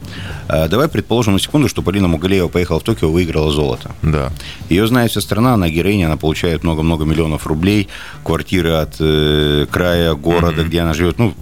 Э, 0.47 0.69
Давай 0.69 0.88
предположим 0.88 1.33
на 1.33 1.38
секунду, 1.41 1.69
что 1.69 1.81
Полина 1.81 2.07
Мугалеева 2.07 2.49
поехала 2.49 2.81
в 2.81 2.83
Токио, 2.83 3.11
выиграла 3.11 3.51
золото. 3.51 3.93
Да. 4.03 4.31
Ее 4.69 4.87
знает 4.87 5.11
вся 5.11 5.23
страна, 5.23 5.55
она 5.55 5.71
героиня, 5.71 6.07
она 6.07 6.19
получает 6.19 6.65
много-много 6.65 7.07
миллионов 7.07 7.47
рублей, 7.47 7.88
квартиры 8.25 8.73
от 8.73 8.97
э, 9.01 9.67
края 9.71 10.15
города, 10.15 10.65
где 10.65 10.81
она 10.81 10.93
живет. 10.93 11.19
Ну, 11.19 11.33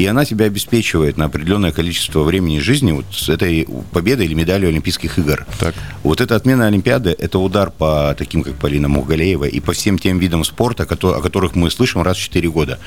и 0.00 0.06
она 0.06 0.24
тебя 0.24 0.46
обеспечивает 0.46 1.18
на 1.18 1.26
определенное 1.26 1.72
количество 1.72 2.22
времени 2.22 2.58
жизни 2.58 2.92
вот 2.92 3.04
с 3.12 3.28
этой 3.28 3.68
победой 3.92 4.24
или 4.24 4.32
медалью 4.32 4.70
Олимпийских 4.70 5.18
игр. 5.18 5.44
Так. 5.58 5.74
Вот 6.02 6.22
эта 6.22 6.36
отмена 6.36 6.68
Олимпиады– 6.68 7.14
это 7.18 7.38
удар 7.38 7.70
по 7.70 8.14
таким, 8.16 8.42
как 8.42 8.54
Полина 8.54 8.88
Мухгалеева, 8.88 9.44
и 9.44 9.60
по 9.60 9.72
всем 9.72 9.98
тем 9.98 10.18
видам 10.18 10.42
спорта, 10.44 10.84
о 10.84 11.20
которых 11.20 11.54
мы 11.54 11.70
слышим 11.70 12.00
раз 12.00 12.16
в 12.16 12.20
4 12.20 12.48
года. 12.48 12.78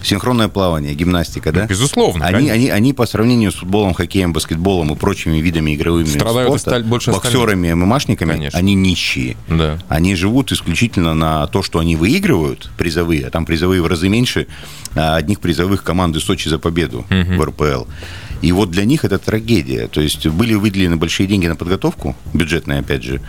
Синхронное 0.00 0.46
плавание, 0.46 0.94
гимнастика, 0.94 1.50
да? 1.50 1.66
Безусловно, 1.66 2.24
Они, 2.24 2.34
конечно. 2.34 2.54
они, 2.54 2.68
они 2.70 2.92
по 2.92 3.04
сравнению 3.04 3.50
с 3.50 3.56
футболом, 3.56 3.92
хоккеем, 3.92 4.32
баскетболом 4.32 4.92
и 4.92 4.94
прочими 4.94 5.38
видами 5.38 5.74
игровыми 5.74 6.06
Страдают 6.06 6.50
спорта, 6.50 6.70
осталь- 6.70 6.84
больше 6.84 7.10
боксерами, 7.10 7.72
ММАшниками, 7.72 8.30
Конечно. 8.30 8.56
они 8.56 8.74
нищие. 8.76 9.36
Да. 9.48 9.76
Они 9.88 10.14
живут 10.14 10.52
исключительно 10.52 11.14
на 11.14 11.48
то, 11.48 11.64
что 11.64 11.80
они 11.80 11.96
выигрывают 11.96 12.70
призовые, 12.78 13.26
а 13.26 13.30
там 13.30 13.44
призовые 13.44 13.82
в 13.82 13.88
разы 13.88 14.08
меньше 14.08 14.46
а, 14.94 15.16
одних 15.16 15.40
призовых 15.40 15.82
команды 15.82 16.20
Сочи 16.20 16.48
за 16.48 16.59
победу 16.60 17.04
в 17.08 17.42
РПЛ. 17.42 17.84
И 18.42 18.52
вот 18.52 18.70
для 18.70 18.84
них 18.84 19.04
это 19.04 19.18
трагедия. 19.18 19.86
То 19.88 20.00
есть 20.00 20.26
были 20.26 20.54
выделены 20.54 20.96
большие 20.96 21.26
деньги 21.26 21.46
на 21.46 21.56
подготовку, 21.56 22.16
бюджетные, 22.32 22.80
опять 22.80 23.02
же, 23.02 23.20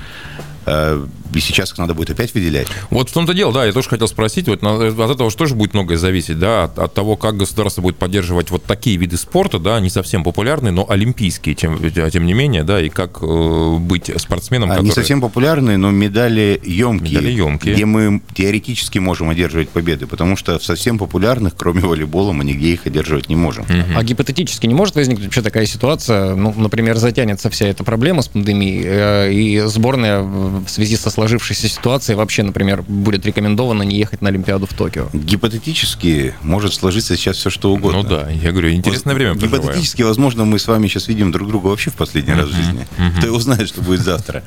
и 0.66 1.40
сейчас 1.40 1.72
их 1.72 1.78
надо 1.78 1.94
будет 1.94 2.10
опять 2.12 2.34
выделять. 2.34 2.68
Вот 2.90 3.10
в 3.10 3.14
том-то 3.14 3.34
дело, 3.34 3.54
да, 3.54 3.66
я 3.66 3.72
тоже 3.72 3.90
хотел 3.90 4.08
спросить, 4.08 4.48
вот 4.48 4.62
от 4.64 5.12
этого 5.12 5.30
же 5.30 5.38
тоже 5.38 5.56
будет 5.56 5.74
многое 5.74 5.98
зависеть, 5.98 6.40
да, 6.40 6.66
от, 6.66 6.78
от 6.78 6.94
того, 6.94 7.16
как 7.16 7.38
государство 7.38 7.82
будет 7.82 7.98
поддерживать 7.98 8.52
вот 8.52 8.64
такие 8.66 8.98
виды 8.98 9.18
спорта, 9.18 9.60
да, 9.60 9.80
не 9.80 9.90
совсем 9.90 10.24
популярные, 10.24 10.72
но 10.72 10.86
олимпийские, 10.90 11.56
тем, 11.56 11.80
тем 12.12 12.26
не 12.26 12.34
менее, 12.34 12.64
да, 12.64 12.82
и 12.82 12.90
как 12.90 13.20
э, 13.22 13.76
быть 13.80 14.12
спортсменом, 14.18 14.70
Они 14.72 14.80
который- 14.90 14.94
совсем 14.96 15.22
популярные, 15.22 15.78
но 15.78 15.90
медали 15.92 16.60
емкие, 16.64 17.20
Медали 17.20 17.32
ёмкие. 17.32 17.74
где 17.74 17.86
мы 17.86 18.22
теоретически 18.34 19.00
можем 19.00 19.30
одерживать 19.30 19.70
победы, 19.70 20.08
потому 20.08 20.36
что 20.36 20.60
в 20.60 20.64
совсем 20.64 20.98
популярных, 20.98 21.54
кроме 21.56 21.82
волейбола, 21.82 22.34
мы 22.34 22.44
нигде 22.44 22.70
их 22.74 22.86
одерживать 22.86 23.30
не 23.30 23.36
можем. 23.36 23.66
А 23.96 24.04
гипотетически 24.04 24.68
не 24.68 24.74
может 24.74 24.96
возникнуть 24.96 25.26
вообще 25.26 25.42
такая 25.42 25.66
ситуация, 25.66 26.36
ну, 26.36 26.54
например, 26.56 26.98
затянется 26.98 27.50
вся 27.50 27.68
эта 27.68 27.84
проблема 27.84 28.22
с 28.22 28.28
пандемией, 28.28 28.84
э, 28.86 29.34
и 29.34 29.60
сборная 29.66 30.22
в 30.66 30.70
связи 30.70 30.96
со 30.96 31.10
сложившейся 31.10 31.68
ситуацией 31.68 32.16
вообще, 32.16 32.44
например, 32.44 32.84
будет 32.84 33.26
рекомендовано 33.26 33.84
не 33.84 33.98
ехать 33.98 34.22
на 34.22 34.30
Олимпиаду 34.30 34.66
в 34.66 34.74
Токио. 34.74 35.10
Гипотетически 35.14 36.34
может 36.42 36.74
сложиться 36.74 37.16
сейчас 37.16 37.38
все 37.38 37.50
что 37.50 37.72
угодно. 37.72 38.04
Ну 38.04 38.10
да, 38.10 38.30
я 38.30 38.52
говорю, 38.52 38.72
интересное 38.72 39.16
время 39.16 39.36
проживаем. 39.36 39.64
Гипотетически, 39.64 40.02
возможно, 40.04 40.46
мы 40.46 40.60
с 40.60 40.68
вами 40.68 40.88
сейчас 40.88 41.08
видим 41.08 41.32
друг 41.32 41.48
друга 41.48 41.68
вообще 41.68 41.90
в 41.90 41.96
последний 41.96 42.34
раз 42.34 42.50
в 42.50 42.56
жизни. 42.56 42.88
Кто 43.18 43.28
его 43.28 43.40
знает, 43.40 43.68
что 43.68 43.82
будет 43.82 44.02
завтра. 44.02 44.44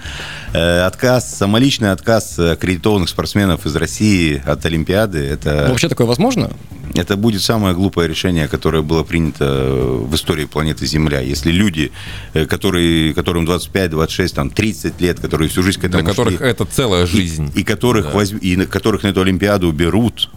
Э, 0.52 0.82
Отказ, 0.84 1.36
самоличный 1.36 1.92
отказ 1.92 2.38
аккредитованных 2.38 3.08
спортсменов 3.08 3.66
из 3.66 3.74
России 3.76 4.42
от 4.44 4.64
Олимпиады, 4.66 5.18
это, 5.18 5.66
Вообще 5.68 5.88
такое 5.88 6.06
возможно? 6.06 6.50
это 6.94 7.16
будет 7.16 7.42
самое 7.42 7.74
глупое 7.74 8.08
решение, 8.08 8.48
которое 8.48 8.82
было 8.82 9.02
принято 9.02 9.44
в 9.44 10.14
истории 10.14 10.44
планеты 10.44 10.86
Земля. 10.86 11.20
Если 11.20 11.50
люди, 11.50 11.92
э, 12.34 12.46
которые, 12.46 13.14
которым 13.14 13.44
25, 13.44 13.90
26, 13.90 14.34
там, 14.34 14.50
30 14.50 15.00
лет, 15.00 15.20
которые 15.20 15.48
всю 15.48 15.62
жизнь 15.62 15.80
к 15.80 15.84
Для 16.02 16.10
которых 16.10 16.38
шли, 16.38 16.46
это 16.48 16.64
целая 16.64 17.06
жизнь. 17.06 17.52
и, 17.54 17.60
и 17.60 17.64
которых 17.64 18.06
Да. 18.06 18.10
возьм- 18.12 18.38
и 18.38 18.56
на 18.56 18.66
которых 18.66 19.02
на 19.02 19.08
эту 19.08 19.20
Олимпиаду 19.22 19.70
берут, 19.72 20.28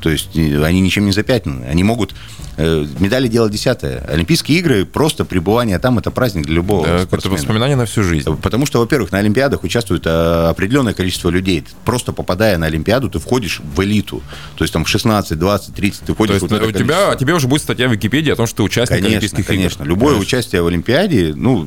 То 0.00 0.10
есть 0.10 0.36
э, 0.36 0.62
они 0.64 0.80
ничем 0.80 1.06
не 1.06 1.12
запятнаны. 1.12 1.64
Они 1.66 1.82
могут... 1.84 2.14
э, 2.56 2.86
Медали 2.98 3.28
дело 3.28 3.48
десятое. 3.50 4.04
Олимпийские 4.08 4.58
игры, 4.58 4.84
просто 4.84 5.24
пребывание 5.24 5.78
там, 5.78 5.98
это 5.98 6.10
праздник 6.10 6.46
для 6.46 6.54
любого 6.56 6.86
Э, 6.86 6.94
Это 6.96 7.04
спортсмена. 7.04 7.36
воспоминание 7.36 7.76
на 7.76 7.84
всю 7.86 8.02
жизнь. 8.02 8.28
Потому 8.42 8.66
что, 8.66 8.80
во-первых, 8.80 9.12
на 9.12 9.18
Олимпиадах 9.18 9.62
участвует 9.64 10.06
э, 10.06 10.10
определенное 10.48 10.94
количество 10.94 11.28
людей. 11.30 11.64
Просто 11.84 12.12
попадая 12.12 12.58
на 12.58 12.66
Олимпиаду, 12.66 13.08
ты 13.10 13.18
входишь 13.18 13.60
в 13.74 13.82
элиту. 13.82 14.22
То 14.56 14.64
есть 14.64 14.72
там 14.72 14.86
16, 14.86 15.38
20, 15.38 15.74
30, 15.74 16.00
ты 16.00 16.06
То 16.06 16.14
входишь 16.14 16.34
есть 16.34 16.46
в 16.46 16.48
вот 16.48 16.56
это 16.56 16.66
у 16.68 16.72
тебя, 16.72 17.14
тебе 17.16 17.34
уже 17.34 17.46
будет 17.48 17.62
статья 17.62 17.88
в 17.88 17.92
Википедии 17.92 18.32
о 18.32 18.36
том, 18.36 18.46
что 18.46 18.56
ты 18.58 18.62
участник 18.62 18.96
Конечно, 18.96 19.08
Олимпийских 19.18 19.46
конечно. 19.46 19.82
игр. 19.82 19.88
Любое 19.90 20.14
Конечно. 20.14 20.22
участие 20.22 20.62
в 20.62 20.66
Олимпиаде, 20.66 21.32
ну, 21.36 21.66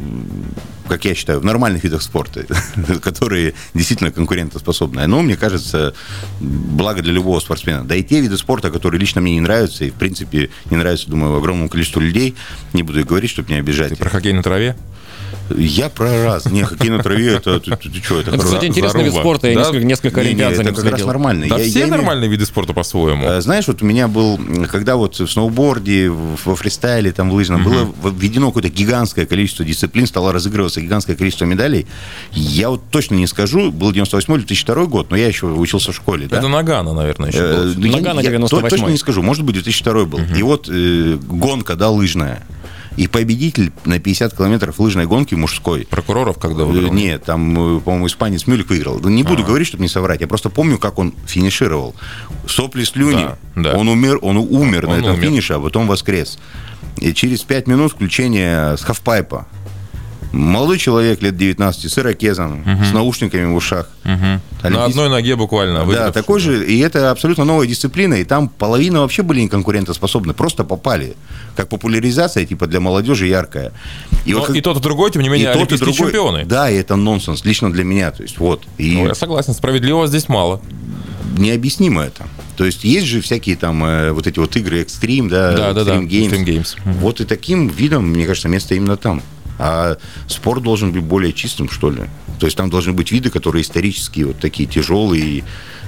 как 0.87 1.05
я 1.05 1.15
считаю, 1.15 1.39
в 1.39 1.45
нормальных 1.45 1.83
видах 1.83 2.01
спорта, 2.01 2.45
которые 3.01 3.53
действительно 3.73 4.11
конкурентоспособны, 4.11 4.99
оно, 5.01 5.21
мне 5.21 5.37
кажется, 5.37 5.93
благо 6.39 7.01
для 7.01 7.13
любого 7.13 7.39
спортсмена. 7.39 7.83
Да 7.85 7.95
и 7.95 8.03
те 8.03 8.19
виды 8.23 8.37
спорта, 8.37 8.71
которые 8.71 8.99
лично 8.99 9.21
мне 9.21 9.35
не 9.35 9.41
нравятся, 9.41 9.85
и, 9.85 9.91
в 9.91 9.95
принципе, 9.95 10.49
не 10.69 10.77
нравятся, 10.77 11.09
думаю, 11.09 11.35
огромному 11.35 11.69
количеству 11.69 12.01
людей, 12.01 12.35
не 12.73 12.83
буду 12.83 13.01
и 13.01 13.03
говорить, 13.03 13.29
чтобы 13.29 13.51
не 13.51 13.59
обижать. 13.59 13.89
Ты 13.89 13.95
про 13.95 14.09
хоккей 14.09 14.33
на 14.33 14.41
траве? 14.41 14.75
Я 15.55 15.89
про 15.89 16.23
раз. 16.23 16.45
Не, 16.45 16.63
хоккей 16.63 16.89
на 16.89 17.01
траве, 17.03 17.33
это 17.35 17.59
ты, 17.59 17.75
ты- 17.75 17.89
ты 17.89 18.03
что, 18.03 18.19
это 18.19 18.29
Это, 18.31 18.37
хорошо. 18.39 18.45
кстати, 18.55 18.65
интересный 18.65 19.03
вид 19.03 19.13
спорта. 19.13 19.47
Я 19.47 19.55
Да? 19.55 19.61
несколько, 19.61 19.85
несколько 19.85 20.19
Не, 20.21 20.25
не, 20.25 20.29
олимпиад 20.31 20.55
за 20.55 20.61
это 20.61 20.71
ним 20.71 20.75
как 20.81 20.91
раз 20.91 21.05
нормально. 21.05 21.45
Да 21.49 21.57
Я- 21.57 21.63
все 21.65 21.79
я 21.79 21.85
имею- 21.85 21.97
нормальные 21.97 22.29
виды 22.29 22.45
спорта 22.45 22.73
по-своему. 22.73 23.25
Э, 23.25 23.41
Знаешь, 23.41 23.67
вот 23.67 23.81
у 23.81 23.85
меня 23.85 24.07
был, 24.07 24.39
когда 24.71 24.95
вот 24.95 25.19
в 25.19 25.27
сноуборде, 25.27 26.09
во 26.09 26.55
фристайле, 26.55 27.11
там, 27.11 27.29
в 27.29 27.33
лыжном, 27.33 27.63
было 27.63 27.87
введено 28.11 28.47
какое-то 28.47 28.69
гигантское 28.69 29.25
количество 29.25 29.63
дисциплин, 29.65 30.07
стало 30.07 30.31
разыгрываться 30.33 30.81
гигантское 30.81 31.15
количество 31.15 31.45
медалей. 31.45 31.85
Я 32.31 32.69
вот 32.69 32.81
точно 32.91 33.15
не 33.15 33.27
скажу, 33.27 33.71
был 33.71 33.91
98 33.91 34.33
или 34.33 34.39
2002 34.41 34.85
год, 34.85 35.11
но 35.11 35.17
я 35.17 35.27
еще 35.27 35.47
учился 35.47 35.91
в 35.91 35.95
школе, 35.95 36.27
да? 36.27 36.37
Это 36.39 36.47
Нагана, 36.47 36.93
наверное, 36.93 37.29
еще 37.29 37.39
Э, 37.39 37.73
было. 37.75 37.85
я- 37.85 37.91
Нагано 37.97 38.19
я 38.21 38.29
98-й. 38.31 38.69
Точно 38.69 38.87
не 38.87 38.97
скажу, 38.97 39.21
может 39.21 39.43
быть, 39.43 39.55
2002 39.55 40.05
был. 40.05 40.19
И 40.35 40.41
вот 40.43 40.67
э, 40.69 41.17
гонка, 41.21 41.75
да, 41.75 41.89
лыжная. 41.89 42.43
И 42.95 43.07
победитель 43.07 43.71
на 43.85 43.99
50 43.99 44.35
километров 44.37 44.79
лыжной 44.79 45.05
гонки 45.07 45.33
мужской 45.33 45.87
Прокуроров 45.89 46.37
когда 46.37 46.63
Э, 46.63 46.65
выиграл? 46.65 46.93
Нет, 46.93 47.23
там, 47.23 47.77
э, 47.77 47.79
по-моему, 47.81 48.07
испанец 48.07 48.45
Мюлик 48.45 48.69
выиграл. 48.69 48.99
Ну, 48.99 49.09
Не 49.09 49.23
буду 49.23 49.43
говорить, 49.43 49.67
чтобы 49.67 49.81
не 49.83 49.89
соврать. 49.89 50.21
Я 50.21 50.27
просто 50.27 50.49
помню, 50.49 50.77
как 50.77 50.99
он 50.99 51.13
финишировал. 51.25 51.95
Сопли 52.47 52.83
слюни. 52.83 53.23
Да, 53.23 53.37
да. 53.55 53.73
Он 53.77 53.87
умер, 53.89 54.19
он 54.21 54.37
умер 54.37 54.83
на 54.83 54.93
Он 54.93 54.99
этом 54.99 55.11
умер. 55.13 55.23
финише, 55.23 55.53
а 55.53 55.59
потом 55.59 55.87
воскрес. 55.87 56.37
И 56.97 57.13
через 57.13 57.41
5 57.41 57.67
минут 57.67 57.93
включение 57.93 58.77
с 58.77 58.81
хавпайпа. 58.83 59.47
Молодой 60.33 60.79
человек 60.79 61.21
лет 61.21 61.37
19 61.37 61.91
с 61.91 61.97
ирокезом, 61.99 62.65
с 62.89 62.91
наушниками 62.91 63.45
в 63.45 63.55
ушах. 63.55 63.87
На 64.03 64.39
Олимпийский- 64.63 64.89
одной 64.89 65.09
ноге 65.09 65.35
буквально. 65.35 65.85
Да, 65.85 66.11
такой 66.11 66.39
же, 66.39 66.65
и 66.65 66.79
это 66.79 67.11
абсолютно 67.11 67.45
новая 67.45 67.67
дисциплина, 67.67 68.15
и 68.15 68.23
там 68.23 68.49
половина 68.49 69.01
вообще 69.01 69.21
были 69.21 69.41
неконкурентоспособны, 69.41 70.33
просто 70.33 70.63
попали. 70.63 71.15
Как 71.55 71.69
популяризация, 71.69 72.45
типа, 72.45 72.65
для 72.65 72.79
молодежи 72.79 73.27
яркая. 73.27 73.71
И, 74.25 74.33
Но 74.33 74.39
вот 74.39 74.49
и 74.55 74.61
тот, 74.61 74.77
и 74.77 74.81
другой, 74.81 75.11
тем 75.11 75.21
не 75.21 75.29
менее, 75.29 75.51
и 75.51 75.53
тот, 75.53 75.71
и 75.71 75.77
другой- 75.77 75.93
чемпионы. 75.95 76.45
Да, 76.45 76.69
и 76.69 76.75
это 76.75 76.95
нонсенс, 76.95 77.45
лично 77.45 77.71
для 77.71 77.83
меня, 77.83 78.09
то 78.11 78.23
есть 78.23 78.39
вот. 78.39 78.63
И 78.79 78.93
Ну, 78.95 79.05
я 79.07 79.13
согласен, 79.15 79.53
справедливого 79.53 80.07
здесь 80.07 80.27
мало. 80.29 80.61
необъяснимо 81.37 82.03
это. 82.03 82.25
То 82.57 82.65
есть 82.65 82.83
есть 82.83 83.07
же 83.07 83.21
всякие 83.21 83.55
там 83.55 83.83
э, 83.83 84.11
вот 84.11 84.27
эти 84.27 84.37
вот 84.39 84.55
игры 84.55 84.81
экстрим, 84.81 85.29
да, 85.29 85.51
Да, 85.53 85.73
да, 85.73 85.83
да, 85.83 85.95
Extreme 85.95 86.07
Games. 86.07 86.29
Extreme 86.31 86.45
Games. 86.45 86.75
Вот 86.99 87.21
и 87.21 87.25
таким 87.25 87.67
видом, 87.69 88.05
мне 88.07 88.25
кажется, 88.27 88.49
место 88.49 88.75
именно 88.75 88.97
там. 88.97 89.21
А 89.59 89.97
спорт 90.27 90.63
должен 90.63 90.91
быть 90.91 91.03
более 91.03 91.33
чистым, 91.33 91.69
что 91.69 91.89
ли. 91.91 92.01
То 92.39 92.47
есть 92.47 92.57
там 92.57 92.69
должны 92.69 92.93
быть 92.93 93.11
виды, 93.11 93.29
которые 93.29 93.61
исторические, 93.61 94.27
вот 94.27 94.39
такие 94.39 94.67
тяжелые, 94.67 95.43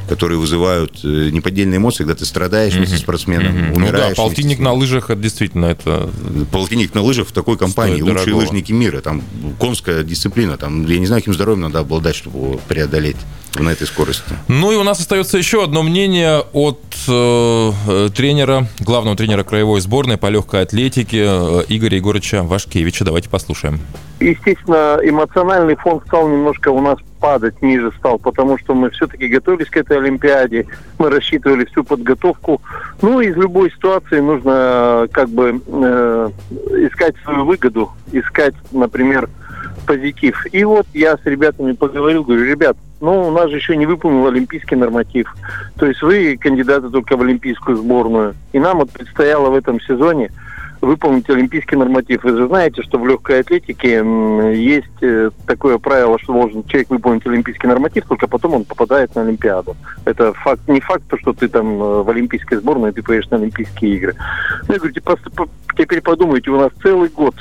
которые 0.08 0.38
вызывают 0.38 1.00
э, 1.04 1.30
неподдельные 1.32 1.78
эмоции, 1.78 2.04
когда 2.04 2.14
ты 2.16 2.26
страдаешь 2.26 2.76
вместе 2.76 2.96
с 2.98 3.00
спортсменом, 3.00 3.54
Ну 3.70 3.74
да, 3.74 3.74
умираешь. 3.76 4.06
вместе 4.06 4.16
полтинник 4.16 4.56
с 4.58 4.60
ним. 4.60 4.66
на 4.66 4.74
лыжах, 4.74 5.10
это 5.10 5.20
действительно 5.22 5.66
это... 5.66 6.10
Полтинник 6.52 6.94
на 6.94 7.02
лыжах 7.02 7.28
в 7.28 7.32
такой 7.32 7.58
компании, 7.58 7.96
Стоит 7.96 8.04
лучшие 8.10 8.26
дорогого. 8.26 8.42
лыжники 8.42 8.72
мира, 8.72 9.02
там 9.02 9.24
конская 9.60 10.04
дисциплина, 10.04 10.58
там, 10.58 10.86
я 10.86 11.00
не 11.00 11.08
знаю, 11.08 11.22
каким 11.24 11.34
здоровьем 11.34 11.62
надо 11.62 11.80
обладать, 11.80 12.16
чтобы 12.16 12.38
его 12.38 12.62
преодолеть 12.68 13.18
на 13.64 13.70
этой 13.70 13.88
скорости. 13.88 14.34
Ну 14.48 14.72
и 14.72 14.76
у 14.76 14.84
нас 14.84 15.00
остается 15.00 15.38
еще 15.38 15.64
одно 15.64 15.84
мнение 15.84 16.44
от 16.54 16.82
э, 17.08 17.72
э, 17.88 18.10
тренера, 18.16 18.68
главного 18.80 19.16
тренера 19.18 19.44
краевой 19.44 19.82
сборной 19.82 20.18
по 20.18 20.28
легкой 20.28 20.62
атлетике 20.62 21.26
э, 21.28 21.64
Игоря 21.70 21.98
Егоровича 21.98 22.44
Вашкевича. 22.44 23.06
Давайте 23.06 23.30
послушаем. 23.30 23.80
естественно, 24.20 25.00
эмоциональный 25.04 25.76
фон 25.76 26.02
стал 26.06 26.28
немножко 26.28 26.70
у 26.70 26.82
нас 26.82 26.98
падать 27.26 27.60
ниже 27.62 27.92
стал, 27.98 28.20
потому 28.20 28.58
что 28.60 28.76
мы 28.76 28.92
все-таки 28.92 29.28
готовились 29.28 29.70
к 29.70 29.78
этой 29.78 29.98
Олимпиаде, 29.98 30.68
мы 31.00 31.10
рассчитывали 31.10 31.66
всю 31.66 31.84
подготовку. 31.84 32.62
Ну, 33.02 33.20
из 33.20 33.36
любой 33.36 33.72
ситуации 33.72 34.20
нужно 34.20 35.06
э, 35.06 35.08
как 35.12 35.30
бы 35.30 35.60
э, 35.66 36.30
искать 36.88 37.16
свою 37.24 37.46
выгоду, 37.46 37.92
искать, 38.12 38.54
например, 38.72 39.28
позитив. 39.88 40.46
И 40.52 40.64
вот 40.64 40.86
я 40.94 41.18
с 41.18 41.26
ребятами 41.26 41.72
поговорил, 41.72 42.24
говорю, 42.24 42.46
ребят, 42.46 42.78
ну, 43.06 43.28
у 43.28 43.32
нас 43.32 43.50
же 43.52 43.58
еще 43.58 43.78
не 43.78 43.86
выполнил 43.86 44.26
олимпийский 44.26 44.76
норматив. 44.76 45.34
То 45.78 45.86
есть 45.86 46.02
вы 46.02 46.38
кандидаты 46.38 46.90
только 46.90 47.16
в 47.16 47.22
олимпийскую 47.22 47.78
сборную. 47.78 48.34
И 48.52 48.60
нам 48.60 48.80
вот 48.80 48.90
предстояло 48.90 49.52
в 49.52 49.56
этом 49.56 49.80
сезоне 49.80 50.32
выполнить 50.82 51.30
олимпийский 51.30 51.76
норматив. 51.76 52.24
Вы 52.24 52.36
же 52.36 52.48
знаете, 52.48 52.82
что 52.82 52.98
в 52.98 53.08
легкой 53.08 53.42
атлетике 53.42 54.04
есть 54.56 55.02
э, 55.02 55.30
такое 55.46 55.78
правило, 55.78 56.18
что 56.20 56.34
должен 56.34 56.64
человек 56.64 56.90
выполнить 56.90 57.26
олимпийский 57.28 57.68
норматив, 57.68 58.06
только 58.08 58.28
потом 58.28 58.56
он 58.56 58.66
попадает 58.66 59.16
на 59.16 59.22
Олимпиаду. 59.22 59.76
Это 60.06 60.34
факт, 60.34 60.68
не 60.68 60.80
факт, 60.80 61.04
то, 61.08 61.18
что 61.18 61.34
ты 61.34 61.48
там 61.48 61.82
э, 61.82 62.02
в 62.04 62.10
олимпийской 62.10 62.56
сборной, 62.56 62.92
ты 62.92 63.04
поедешь 63.04 63.30
на 63.30 63.38
Олимпийские 63.38 63.96
игры. 63.96 64.16
Ну, 64.68 64.74
я 64.74 64.80
говорю, 64.80 64.94
«Типа, 64.94 65.18
теперь 65.78 66.02
подумайте, 66.02 66.50
у 66.50 66.60
нас 66.60 66.72
целый 66.82 67.10
год 67.10 67.36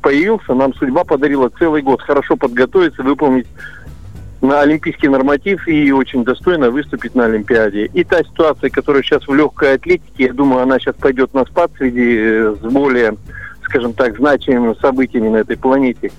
появился, 0.00 0.54
нам 0.54 0.72
судьба 0.74 1.04
подарила 1.04 1.50
целый 1.58 1.82
год 1.82 2.00
хорошо 2.00 2.36
подготовиться, 2.36 3.02
выполнить 3.02 3.46
на 4.40 4.60
олимпийский 4.60 5.08
норматив 5.08 5.66
и 5.66 5.90
очень 5.92 6.24
достойно 6.24 6.70
выступить 6.70 7.14
на 7.14 7.24
Олимпиаде. 7.24 7.86
И 7.86 8.04
та 8.04 8.22
ситуация, 8.22 8.70
которая 8.70 9.02
сейчас 9.02 9.26
в 9.26 9.34
легкой 9.34 9.74
атлетике, 9.74 10.26
я 10.26 10.32
думаю, 10.32 10.62
она 10.62 10.78
сейчас 10.78 10.94
пойдет 10.94 11.34
на 11.34 11.44
спад 11.44 11.70
среди 11.76 12.16
э, 12.18 12.54
с 12.60 12.64
более, 12.64 13.16
скажем 13.64 13.92
так, 13.92 14.16
значимыми 14.16 14.74
событиями 14.80 15.28
на 15.28 15.38
этой 15.38 15.56
планете. 15.56 16.12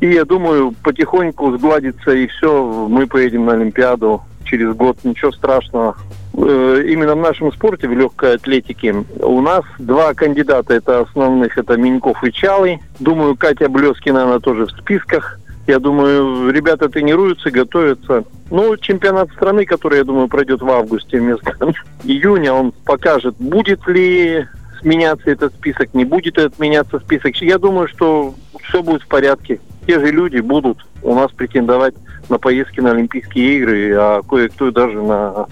И 0.00 0.08
я 0.08 0.24
думаю, 0.24 0.74
потихоньку 0.82 1.56
сгладится 1.56 2.10
и 2.10 2.26
все, 2.26 2.88
мы 2.88 3.06
поедем 3.06 3.44
на 3.44 3.52
Олимпиаду 3.52 4.22
через 4.44 4.74
год, 4.74 4.98
ничего 5.04 5.30
страшного. 5.30 5.96
Э, 6.34 6.84
Именно 6.88 7.14
в 7.14 7.20
нашем 7.20 7.52
спорте, 7.52 7.86
в 7.86 7.96
легкой 7.96 8.34
атлетике, 8.34 9.04
у 9.20 9.40
нас 9.40 9.64
два 9.78 10.14
кандидата, 10.14 10.74
это 10.74 11.00
основных, 11.00 11.56
это 11.56 11.76
Миньков 11.76 12.24
и 12.24 12.32
Чалый. 12.32 12.80
Думаю, 12.98 13.36
Катя 13.36 13.68
Блескина, 13.68 14.24
она 14.24 14.40
тоже 14.40 14.66
в 14.66 14.70
списках. 14.70 15.38
Я 15.66 15.78
думаю, 15.78 16.50
ребята 16.50 16.88
тренируются, 16.88 17.50
готовятся. 17.50 18.24
Ну, 18.50 18.76
чемпионат 18.76 19.30
страны, 19.32 19.64
который, 19.64 19.98
я 19.98 20.04
думаю, 20.04 20.28
пройдет 20.28 20.60
в 20.60 20.68
августе 20.68 21.20
вместо 21.20 21.54
июня, 22.04 22.52
он 22.52 22.72
покажет, 22.84 23.36
будет 23.38 23.86
ли 23.86 24.46
меняться 24.82 25.30
этот 25.30 25.54
список, 25.54 25.94
не 25.94 26.04
будет 26.04 26.36
этот 26.38 26.58
меняться 26.58 26.98
список. 26.98 27.36
Я 27.36 27.58
думаю, 27.58 27.86
что 27.86 28.34
все 28.64 28.82
будет 28.82 29.02
в 29.02 29.06
порядке. 29.06 29.60
Те 29.86 30.00
же 30.00 30.10
люди 30.10 30.38
будут 30.38 30.78
у 31.02 31.14
нас 31.14 31.30
претендовать 31.32 31.94
на 32.28 32.38
поездки 32.38 32.80
на 32.80 32.90
Олимпийские 32.90 33.58
игры, 33.58 33.94
а 33.96 34.22
кое-кто 34.22 34.70
даже 34.70 35.00
на 35.00 35.46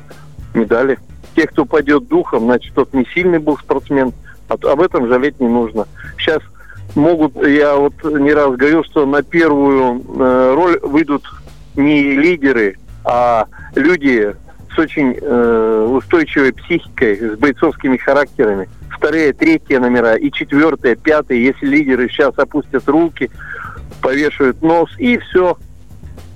медали. 0.55 0.99
Те, 1.37 1.47
кто 1.47 1.65
падет 1.65 2.09
духом, 2.09 2.45
значит, 2.45 2.75
тот 2.75 2.93
не 2.93 3.05
сильный 3.15 3.39
был 3.39 3.57
спортсмен. 3.59 4.13
А- 4.49 4.55
Об 4.73 4.81
этом 4.81 5.07
жалеть 5.09 5.39
не 5.41 5.49
нужно. 5.49 5.87
Сейчас 6.19 6.41
могут, 6.95 7.37
я 7.47 7.77
вот 7.77 7.95
не 8.05 8.33
раз 8.33 8.57
говорил, 8.57 8.85
что 8.85 9.07
на 9.07 9.23
первую 9.23 10.01
э, 10.01 10.55
роль 10.55 10.79
выйдут 10.83 11.25
не 11.77 12.17
лидеры, 12.17 12.77
а 13.05 13.47
люди 13.75 14.35
с 14.75 14.79
очень 14.79 15.17
э, 15.21 15.89
устойчивой 15.91 16.53
психикой, 16.53 17.17
с 17.17 17.39
бойцовскими 17.39 17.97
характерами. 17.97 18.69
Вторые, 18.91 19.33
третьи 19.33 19.77
номера 19.77 20.17
и 20.17 20.31
четвертые, 20.31 20.97
пятые, 20.97 21.45
если 21.45 21.67
лидеры 21.67 22.09
сейчас 22.09 22.39
опустят 22.39 22.87
руки, 22.89 23.31
повешают 24.03 24.61
нос 24.63 24.91
и 24.99 25.19
все. 25.19 25.57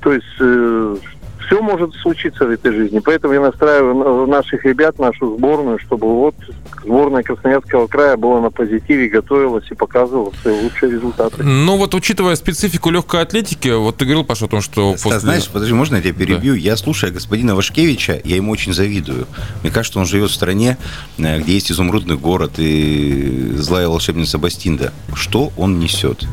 То 0.00 0.12
есть 0.12 1.00
все 1.46 1.61
может 1.61 1.94
случиться 1.94 2.44
в 2.46 2.50
этой 2.50 2.72
жизни. 2.72 2.98
Поэтому 3.00 3.35
я 3.35 3.40
настраиваю 3.40 3.94
на- 3.94 4.26
наших 4.26 4.64
ребят, 4.64 4.98
нашу 4.98 5.37
сборную, 5.37 5.78
чтобы 5.78 6.07
вот 6.09 6.35
сборная 6.83 7.22
Красноярского 7.22 7.87
края 7.87 8.16
была 8.16 8.40
на 8.40 8.50
позитиве, 8.50 9.09
готовилась 9.09 9.64
и 9.70 9.74
показывала 9.74 10.33
свои 10.42 10.61
лучшие 10.62 10.92
результаты. 10.92 11.42
Ну 11.42 11.76
вот, 11.76 11.94
учитывая 11.94 12.37
специфику 12.37 12.90
легкой 12.90 13.22
атлетики, 13.22 13.68
вот 13.68 13.96
ты 13.96 14.04
говорил, 14.04 14.24
Паша, 14.24 14.46
о 14.46 14.48
том, 14.48 14.61
что 14.61 14.90
Стас, 14.92 15.02
после... 15.02 15.18
знаешь, 15.20 15.48
подожди, 15.48 15.72
можно 15.74 15.96
я 15.96 16.02
тебя 16.02 16.12
перебью? 16.14 16.54
Я 16.54 16.76
слушаю 16.76 17.12
господина 17.12 17.54
Вашкевича, 17.54 18.20
я 18.24 18.37
ему 18.37 18.52
очень 18.52 18.72
завидую. 18.72 19.26
Мне 19.62 19.70
кажется, 19.72 19.98
он 19.98 20.07
живет 20.07 20.30
в 20.30 20.35
стране, 20.35 20.76
э, 21.18 21.40
где 21.40 21.54
есть 21.54 21.70
изумрудный 21.72 22.16
город 22.16 22.52
и 22.59 23.52
злая 23.57 23.88
волшебница 23.88 24.38
Бастинда. 24.38 24.92
Что 25.14 25.52
он 25.57 25.78
несет? 25.78 26.24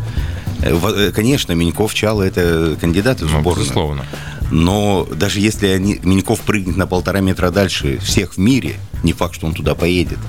Э, 0.64 0.76
э, 0.76 1.12
Конечно, 1.12 1.54
Миньков, 1.54 1.94
Чало– 1.94 2.22
это 2.24 2.76
кандидаты 2.80 3.26
в 3.26 3.34
Ну, 3.34 3.40
сборную. 3.40 3.64
безусловно. 3.66 4.06
Но 4.52 5.08
даже 5.10 5.40
если 5.40 5.68
они, 5.68 6.00
Миньков 6.04 6.42
прыгнет 6.42 6.76
на 6.76 6.86
полтора 6.86 7.22
метра 7.22 7.50
дальше 7.52 7.98
всех 8.00 8.34
в 8.34 8.38
мире, 8.38 8.76
Не 9.04 9.14
факт, 9.14 9.34
что 9.34 9.48
он 9.48 9.54
туда 9.54 9.74
поедет. 9.74 10.20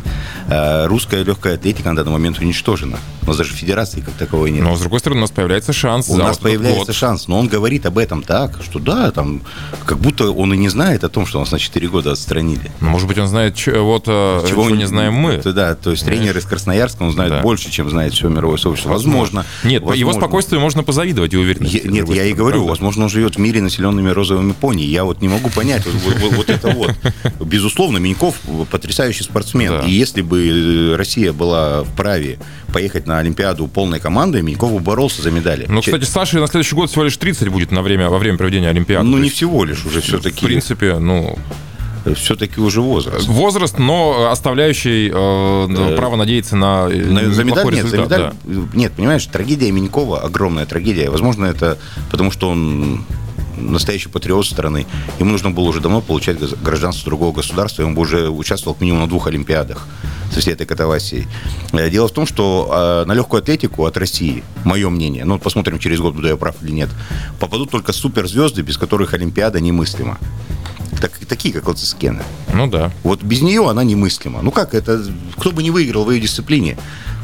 А 0.54 0.86
русская 0.86 1.22
легкая 1.24 1.54
атлетика 1.54 1.88
на 1.88 1.96
данный 1.96 2.12
момент 2.12 2.38
уничтожена. 2.38 2.98
У 3.22 3.26
нас 3.26 3.36
даже 3.38 3.54
федерации 3.54 4.00
как 4.00 4.12
таковой 4.14 4.50
нет. 4.50 4.62
Но, 4.62 4.76
с 4.76 4.80
другой 4.80 4.98
стороны, 5.00 5.20
у 5.20 5.22
нас 5.22 5.30
появляется 5.30 5.72
шанс. 5.72 6.10
У 6.10 6.16
нас 6.16 6.36
вот 6.36 6.40
появляется 6.42 6.86
год. 6.86 6.94
шанс, 6.94 7.26
но 7.28 7.38
он 7.38 7.48
говорит 7.48 7.86
об 7.86 7.96
этом 7.96 8.22
так, 8.22 8.58
что 8.62 8.78
да, 8.78 9.10
там, 9.12 9.40
как 9.86 9.98
будто 9.98 10.30
он 10.30 10.52
и 10.52 10.58
не 10.58 10.68
знает 10.68 11.04
о 11.04 11.08
том, 11.08 11.24
что 11.24 11.38
нас 11.40 11.50
на 11.52 11.58
4 11.58 11.88
года 11.88 12.12
отстранили. 12.12 12.70
Ну, 12.80 12.90
Может 12.90 13.08
быть, 13.08 13.16
он 13.18 13.28
знает 13.28 13.56
вот, 13.66 14.04
э, 14.08 14.44
чего, 14.48 14.68
не 14.68 14.86
знаем 14.86 15.14
мы. 15.14 15.32
Это 15.32 15.52
да, 15.54 15.74
то 15.74 15.90
есть 15.92 16.04
тренер 16.04 16.36
из 16.36 16.44
Красноярска, 16.44 17.02
он 17.04 17.12
знает 17.12 17.32
Да. 17.32 17.40
больше, 17.40 17.70
чем 17.70 17.88
знает 17.88 18.12
все 18.12 18.28
мировое 18.28 18.58
сообщество. 18.58 18.90
Возможно. 18.90 19.46
Нет, 19.64 19.80
его 19.80 19.88
возможно. 19.90 20.20
спокойствию 20.20 20.60
можно 20.60 20.82
позавидовать 20.82 21.32
и 21.32 21.36
уверенности. 21.38 21.80
Я- 21.84 21.90
нет, 21.90 22.08
я 22.10 22.24
и 22.24 22.34
говорю, 22.34 22.66
возможно, 22.66 23.04
он 23.04 23.08
живет 23.08 23.36
в 23.36 23.38
мире, 23.38 23.62
населенными 23.62 24.10
розовыми 24.10 24.52
пони. 24.52 24.82
Я 24.82 25.04
вот 25.04 25.22
не 25.22 25.28
могу 25.28 25.48
понять 25.48 25.86
вот, 26.36 26.50
это 26.50 26.70
вот. 26.70 26.92
Безусловно, 27.40 27.98
Миньков 27.98 28.34
потрясающий 28.70 29.22
спортсмен. 29.22 29.80
И 29.86 29.90
если 29.92 30.20
бы 30.20 30.41
э, 30.48 30.96
Россия 30.96 31.32
была 31.32 31.84
вправе 31.84 32.38
поехать 32.72 33.06
на 33.06 33.18
Олимпиаду 33.18 33.66
полной 33.68 34.00
командой, 34.00 34.42
Миньков 34.42 34.72
бы 34.72 34.78
боролся 34.80 35.22
за 35.22 35.30
медали. 35.30 35.66
Ну, 35.68 35.80
кстати, 35.82 36.04
Саше 36.04 36.38
на 36.38 36.46
следующий 36.46 36.74
год 36.74 36.90
всего 36.90 37.04
лишь 37.04 37.16
30 37.16 37.48
будет 37.48 37.70
на 37.70 37.82
время, 37.82 38.08
во 38.08 38.18
время 38.18 38.38
проведения 38.38 38.68
Олимпиады. 38.70 39.06
ну 39.06 39.18
не 39.18 39.28
всего 39.30 39.64
лишь 39.64 39.84
уже 39.84 40.00
В 40.00 40.04
все-таки. 40.04 40.44
принципе, 40.46 40.98
ну, 40.98 41.38
Все-таки 42.16 42.60
уже 42.60 42.80
возраст. 42.80 43.28
возраст, 43.28 43.78
но 43.78 44.28
оставляющий 44.30 45.08
э, 45.12 45.96
право 45.96 46.16
надеяться 46.16 46.56
на, 46.56 46.88
э, 46.90 46.96
На- 47.04 47.30
за 47.30 47.44
медаль 47.44 47.64
нет, 47.66 47.86
за 47.86 47.96
результат, 47.96 48.34
медаль 48.44 48.64
нет, 48.74 48.92
понимаешь, 48.92 49.24
трагедия 49.26 49.70
Минькова 49.70 50.20
огромная 50.20 50.66
трагедия. 50.66 51.10
Возможно, 51.10 51.44
это 51.44 51.78
потому, 52.10 52.30
что 52.32 52.48
он 52.48 53.04
настоящий 53.56 54.08
патриот 54.08 54.46
страны. 54.46 54.86
Ему 55.18 55.32
нужно 55.32 55.50
было 55.50 55.64
уже 55.64 55.80
давно 55.80 56.00
получать 56.00 56.38
гражданство 56.62 57.04
другого 57.06 57.32
государства, 57.32 57.82
и 57.82 57.84
он 57.84 57.94
бы 57.94 58.02
уже 58.02 58.28
участвовал 58.28 58.74
к 58.74 58.80
минимум 58.80 59.02
на 59.02 59.08
двух 59.08 59.26
Олимпиадах 59.26 59.86
со 60.32 60.40
всей 60.40 60.54
этой 60.54 60.66
катавасией. 60.66 61.26
Э, 61.72 61.90
Дело 61.90 62.08
в 62.08 62.12
том, 62.12 62.26
что 62.26 63.02
э, 63.04 63.08
на 63.08 63.12
легкую 63.12 63.40
атлетику 63.42 63.84
от 63.84 63.96
России, 63.96 64.42
мое 64.64 64.88
мнение, 64.88 65.24
ну 65.24 65.38
посмотрим 65.38 65.78
через 65.78 66.00
год, 66.00 66.14
буду 66.14 66.28
я 66.28 66.36
прав 66.36 66.56
или 66.62 66.72
нет, 66.72 66.88
попадут 67.38 67.70
только 67.70 67.92
суперзвезды, 67.92 68.62
без 68.62 68.76
которых 68.78 69.14
Олимпиада 69.14 69.60
немыслима. 69.60 70.18
Так, 71.00 71.18
такие, 71.28 71.52
как 71.52 71.66
Лацискена. 71.66 72.22
Ну 72.54 72.68
да. 72.68 72.92
Вот 73.02 73.22
без 73.22 73.42
нее 73.42 73.68
она 73.68 73.82
немыслима. 73.82 74.40
Ну 74.40 74.52
как 74.52 74.72
это? 74.72 75.04
Кто 75.36 75.50
бы 75.50 75.62
не 75.62 75.72
выиграл 75.72 76.04
в 76.04 76.10
ее 76.12 76.20
дисциплине, 76.20 76.78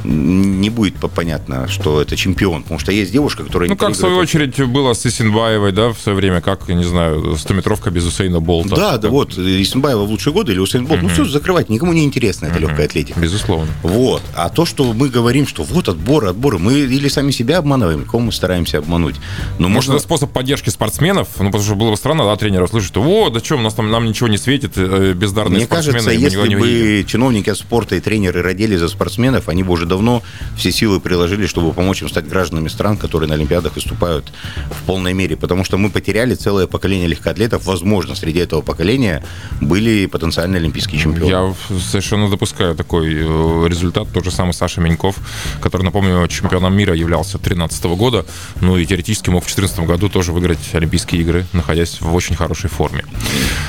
не 0.05 0.71
будет 0.71 0.95
по- 0.97 1.09
понятно, 1.09 1.69
что 1.69 2.01
это 2.01 2.17
чемпион. 2.17 2.63
Потому 2.63 2.79
что 2.81 2.93
есть 2.93 3.13
девушка, 3.13 3.45
которая 3.45 3.69
Ну, 3.69 3.77
как 3.77 3.91
в 3.93 3.95
свою 3.97 4.17
проигрывает. 4.19 4.55
очередь 4.59 4.71
было 4.71 4.93
с 4.95 5.05
Исинбаевой, 5.07 5.73
да, 5.73 5.91
в 5.93 5.99
свое 5.99 6.17
время, 6.17 6.41
как, 6.41 6.69
не 6.69 6.85
знаю, 6.85 7.35
100-метровка 7.37 7.91
без 7.91 8.05
Усейна 8.07 8.41
Болта. 8.41 8.77
Да, 8.77 8.99
да, 8.99 9.09
вот, 9.09 9.37
Исенбаева 9.39 10.05
в 10.05 10.11
лучшие 10.11 10.33
годы 10.33 10.53
или 10.53 10.59
Усейн 10.59 10.87
Болт. 10.87 11.03
Ну, 11.03 11.09
все 11.09 11.25
закрывать, 11.25 11.69
никому 11.69 11.93
не 11.93 12.05
интересна 12.05 12.47
эта 12.47 12.59
легкая 12.59 12.87
атлетика. 12.87 13.19
Безусловно. 13.21 13.69
Вот. 13.83 14.23
А 14.35 14.49
то, 14.49 14.65
что 14.65 14.93
мы 14.93 15.09
говорим, 15.09 15.47
что 15.47 15.63
вот 15.63 15.89
отборы, 15.89 16.29
отборы, 16.29 16.59
мы 16.59 16.75
или 16.75 17.09
сами 17.09 17.31
себя 17.31 17.59
обманываем, 17.59 18.05
кого 18.05 18.21
мы 18.21 18.33
стараемся 18.33 18.79
обмануть. 18.79 19.17
Но 19.59 19.69
Может, 19.69 19.75
можно... 19.89 19.93
это 19.95 20.03
способ 20.03 20.33
поддержки 20.33 20.71
спортсменов? 20.71 21.29
Ну, 21.39 21.47
потому 21.47 21.63
что 21.65 21.75
было 21.75 21.91
бы 21.91 21.97
странно, 21.97 22.25
да, 22.25 22.37
тренера 22.37 22.65
услышать, 22.65 22.89
что, 22.89 23.03
о, 23.03 23.31
да 23.31 23.41
что, 23.41 23.57
у 23.57 23.61
нас 23.61 23.75
там 23.75 23.91
нам 23.91 24.05
ничего 24.07 24.29
не 24.29 24.39
светит, 24.39 24.73
э, 24.77 25.13
бездарные 25.15 25.57
Мне 25.59 25.65
спортсмены. 25.67 25.99
кажется, 25.99 26.11
и 26.13 26.19
мы 26.19 26.23
если 26.25 26.49
не 26.49 26.57
выйдем». 26.57 27.03
бы 27.03 27.09
чиновники 27.09 27.51
от 27.51 27.59
спорта 27.59 27.97
и 27.97 28.01
тренеры 28.01 28.43
родили 28.43 28.77
за 28.77 28.89
спортсменов, 28.89 29.49
они 29.49 29.63
бы 29.63 29.73
уже 29.73 29.87
давно 29.88 30.22
все 30.57 30.72
силы 30.72 31.01
приложили, 31.01 31.46
чтобы 31.46 31.72
помочь 31.72 32.03
им 32.03 32.09
стать 32.09 32.29
гражданами 32.29 32.68
стран, 32.68 32.96
которые 32.96 33.29
на 33.29 33.35
Олимпиадах 33.35 33.74
выступают 33.74 34.33
в 34.70 34.87
полной 34.87 35.14
мере. 35.14 35.37
Потому 35.37 35.64
что 35.64 35.77
мы 35.79 35.90
потеряли 35.90 36.35
целое 36.35 36.66
поколение 36.66 37.09
легкоатлетов. 37.09 37.64
Возможно, 37.64 38.14
среди 38.14 38.40
этого 38.40 38.62
поколения 38.62 39.24
были 39.61 40.07
потенциальные 40.07 40.61
олимпийские 40.61 41.01
чемпионы. 41.01 41.31
Я 41.31 41.55
совершенно 41.81 42.29
допускаю 42.31 42.74
такой 42.74 43.14
э, 43.14 43.68
результат. 43.68 44.09
Тот 44.12 44.24
же 44.24 44.31
самый 44.31 44.53
Саша 44.53 44.81
Меньков, 44.81 45.16
который, 45.61 45.83
напомню, 45.83 46.27
чемпионом 46.29 46.77
мира 46.77 46.94
являлся 46.94 47.38
2013 47.38 47.85
года. 47.85 48.24
Ну 48.61 48.77
и 48.77 48.87
теоретически 48.87 49.31
мог 49.31 49.44
в 49.44 49.46
2014 49.46 49.87
году 49.87 50.09
тоже 50.09 50.33
выиграть 50.33 50.59
Олимпийские 50.72 51.22
игры, 51.22 51.46
находясь 51.53 52.01
в 52.01 52.14
очень 52.14 52.37
хорошей 52.37 52.70
форме. 52.70 53.05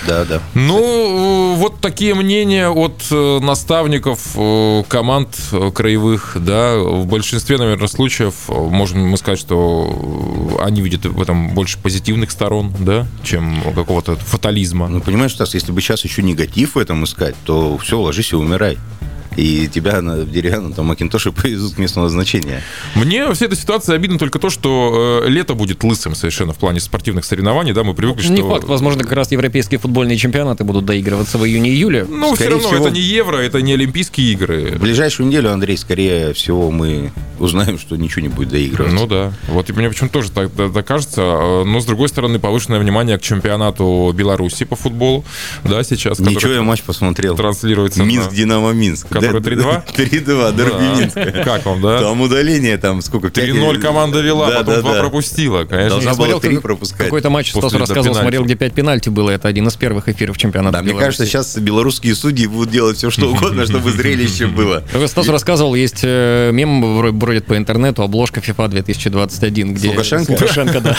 Да, 0.08 0.26
да. 0.26 0.42
Ну, 0.54 1.54
э, 1.54 1.56
вот 1.58 1.80
такие 1.82 2.16
мнения 2.16 2.70
от 2.70 3.04
э, 3.12 3.40
наставников 3.40 4.36
команд 4.88 5.38
э, 5.52 5.72
краевых, 6.10 6.38
да, 6.40 6.78
в 6.78 7.06
большинстве, 7.06 7.58
наверное, 7.58 7.88
случаев 7.88 8.34
мы 8.50 9.18
сказать, 9.18 9.40
что 9.40 10.58
э, 10.60 10.64
они 10.64 10.82
видят 10.82 11.06
в 11.06 11.22
этом 11.22 11.54
больше 11.54 11.78
позитивных 11.78 12.32
сторон, 12.32 12.74
да, 12.80 13.08
чем 13.24 13.62
какого-то 13.76 14.16
фатализма. 14.16 14.88
Ну, 14.88 15.02
понимаешь, 15.02 15.34
Стас, 15.34 15.54
если 15.54 15.72
бы 15.72 15.82
сейчас 15.82 16.04
еще 16.04 16.22
негатив 16.24 16.76
в 16.76 16.80
этом 16.80 17.04
искать, 17.04 17.36
то 17.46 17.78
все, 17.78 18.00
ложись 18.00 18.32
и 18.32 18.36
умирай. 18.36 18.78
И 19.40 19.68
тебя 19.68 20.02
на 20.02 20.18
в 20.18 20.32
деревянном 20.32 20.74
там 20.74 20.88
Макинтоше 20.88 21.32
повезут 21.34 21.76
к 21.76 21.78
месту 21.78 22.02
назначения. 22.02 22.62
Мне 22.96 23.26
во 23.26 23.34
всей 23.34 23.46
этой 23.46 23.58
ситуации 23.58 23.96
обидно 23.96 24.20
только 24.20 24.38
то, 24.40 24.50
что 24.50 25.22
э, 25.26 25.30
лето 25.30 25.54
будет 25.54 25.84
лысым 25.84 26.14
совершенно 26.16 26.54
в 26.54 26.58
плане 26.58 26.80
спортивных 26.80 27.24
соревнований, 27.24 27.74
да, 27.74 27.84
мы 27.84 27.94
привыкли, 27.94 28.28
Не 28.28 28.38
что... 28.38 28.50
факт, 28.50 28.66
возможно, 28.66 29.04
как 29.04 29.14
раз 29.14 29.32
европейские 29.32 29.80
футбольные 29.80 30.18
чемпионаты 30.18 30.64
будут 30.64 30.86
доигрываться 30.86 31.38
в 31.38 31.46
июне-июле. 31.46 32.06
Ну, 32.10 32.36
все 32.36 32.50
равно, 32.50 32.68
всего- 32.68 32.88
это 32.88 32.94
не 32.94 33.02
евро, 33.02 33.38
это 33.38 33.62
не 33.62 33.74
Олимпийские 33.74 34.34
игры. 34.34 34.74
В 34.76 34.82
ближайшую 34.82 35.28
неделю, 35.28 35.54
Андрей, 35.54 35.78
скорее 35.78 36.34
всего, 36.34 36.70
мы 36.70 37.12
узнаем, 37.40 37.80
что 37.80 37.96
ничего 37.96 38.22
не 38.22 38.28
будет 38.30 38.50
доигрываться. 38.50 38.96
Ну 38.96 39.08
да. 39.08 39.34
Вот 39.48 39.70
и 39.70 39.74
мне 39.74 39.90
почему-то 39.90 40.14
тоже 40.14 40.32
так, 40.32 40.52
так- 40.52 40.74
так 40.74 40.86
кажется. 40.86 41.22
Э, 41.22 41.64
Но, 41.66 41.80
с 41.82 41.86
другой 41.86 42.10
стороны, 42.10 42.40
повышенное 42.40 42.80
внимание 42.80 43.18
к 43.18 43.22
чемпионату 43.22 44.12
Беларуси 44.16 44.66
по 44.66 44.76
футболу, 44.76 45.24
да, 45.64 45.84
сейчас. 45.84 46.20
Ничего, 46.20 46.54
я 46.54 46.62
матч 46.62 46.82
посмотрел. 46.84 47.36
транслируется. 47.36 48.04
Минск, 48.04 48.30
на- 48.32 48.36
Динамо, 48.36 48.72
Минск. 48.72 49.08
Который 49.10 49.42
3-2? 49.42 49.84
3-2, 49.96 50.54
дерби 50.56 50.72
Да. 50.72 50.96
Минска. 51.00 51.32
Как 51.44 51.66
вам, 51.66 51.82
да? 51.82 52.02
Там 52.02 52.22
удаление, 52.22 52.78
там 52.78 53.02
сколько? 53.02 53.30
пять- 53.30 53.50
3-0 53.50 53.80
команда 53.80 54.22
вела, 54.22 54.50
Да, 54.50 54.58
потом 54.60 54.76
да, 54.76 54.82
два 54.82 54.94
да. 54.94 55.00
пропустила. 55.02 55.64
Конечно, 55.66 55.90
Должна 55.90 56.12
была 56.12 56.16
смотрел, 56.16 56.40
три 56.40 56.54
как- 56.56 56.62
пропускать. 56.64 57.06
Какой-то 57.06 57.30
матч 57.30 57.52
Стас 57.52 57.74
рассказывал, 57.74 58.04
пенальти. 58.04 58.20
смотрел, 58.22 58.44
где 58.46 58.56
5 58.56 58.74
пенальти 58.74 59.10
было. 59.10 59.30
Это 59.32 59.48
один 59.48 59.68
из 59.68 59.76
первых 59.76 60.08
эфиров 60.10 60.38
чемпионата 60.38 60.78
Да, 60.78 60.84
мне 60.84 60.94
кажется, 60.94 61.26
сейчас 61.26 61.58
белорусские 61.58 62.16
судьи 62.16 62.48
будут 62.48 62.72
делать 62.72 62.98
все, 62.98 63.10
что 63.10 63.28
угодно, 63.32 63.66
чтобы 63.66 63.92
зрелище 63.92 64.48
было. 64.48 64.84
Стас 65.08 65.28
рассказывал, 65.28 65.76
есть 65.76 66.02
э, 66.04 66.52
мем 66.54 66.84
вро- 66.84 67.12
бродит 67.30 67.46
по 67.46 67.56
интернету, 67.56 68.02
обложка 68.02 68.40
FIFA 68.40 68.70
2021, 68.70 69.76
где... 69.76 69.90
Лукашенко? 69.90 70.36
С 70.36 70.42
Лукашенко, 70.42 70.82
да. 70.82 70.98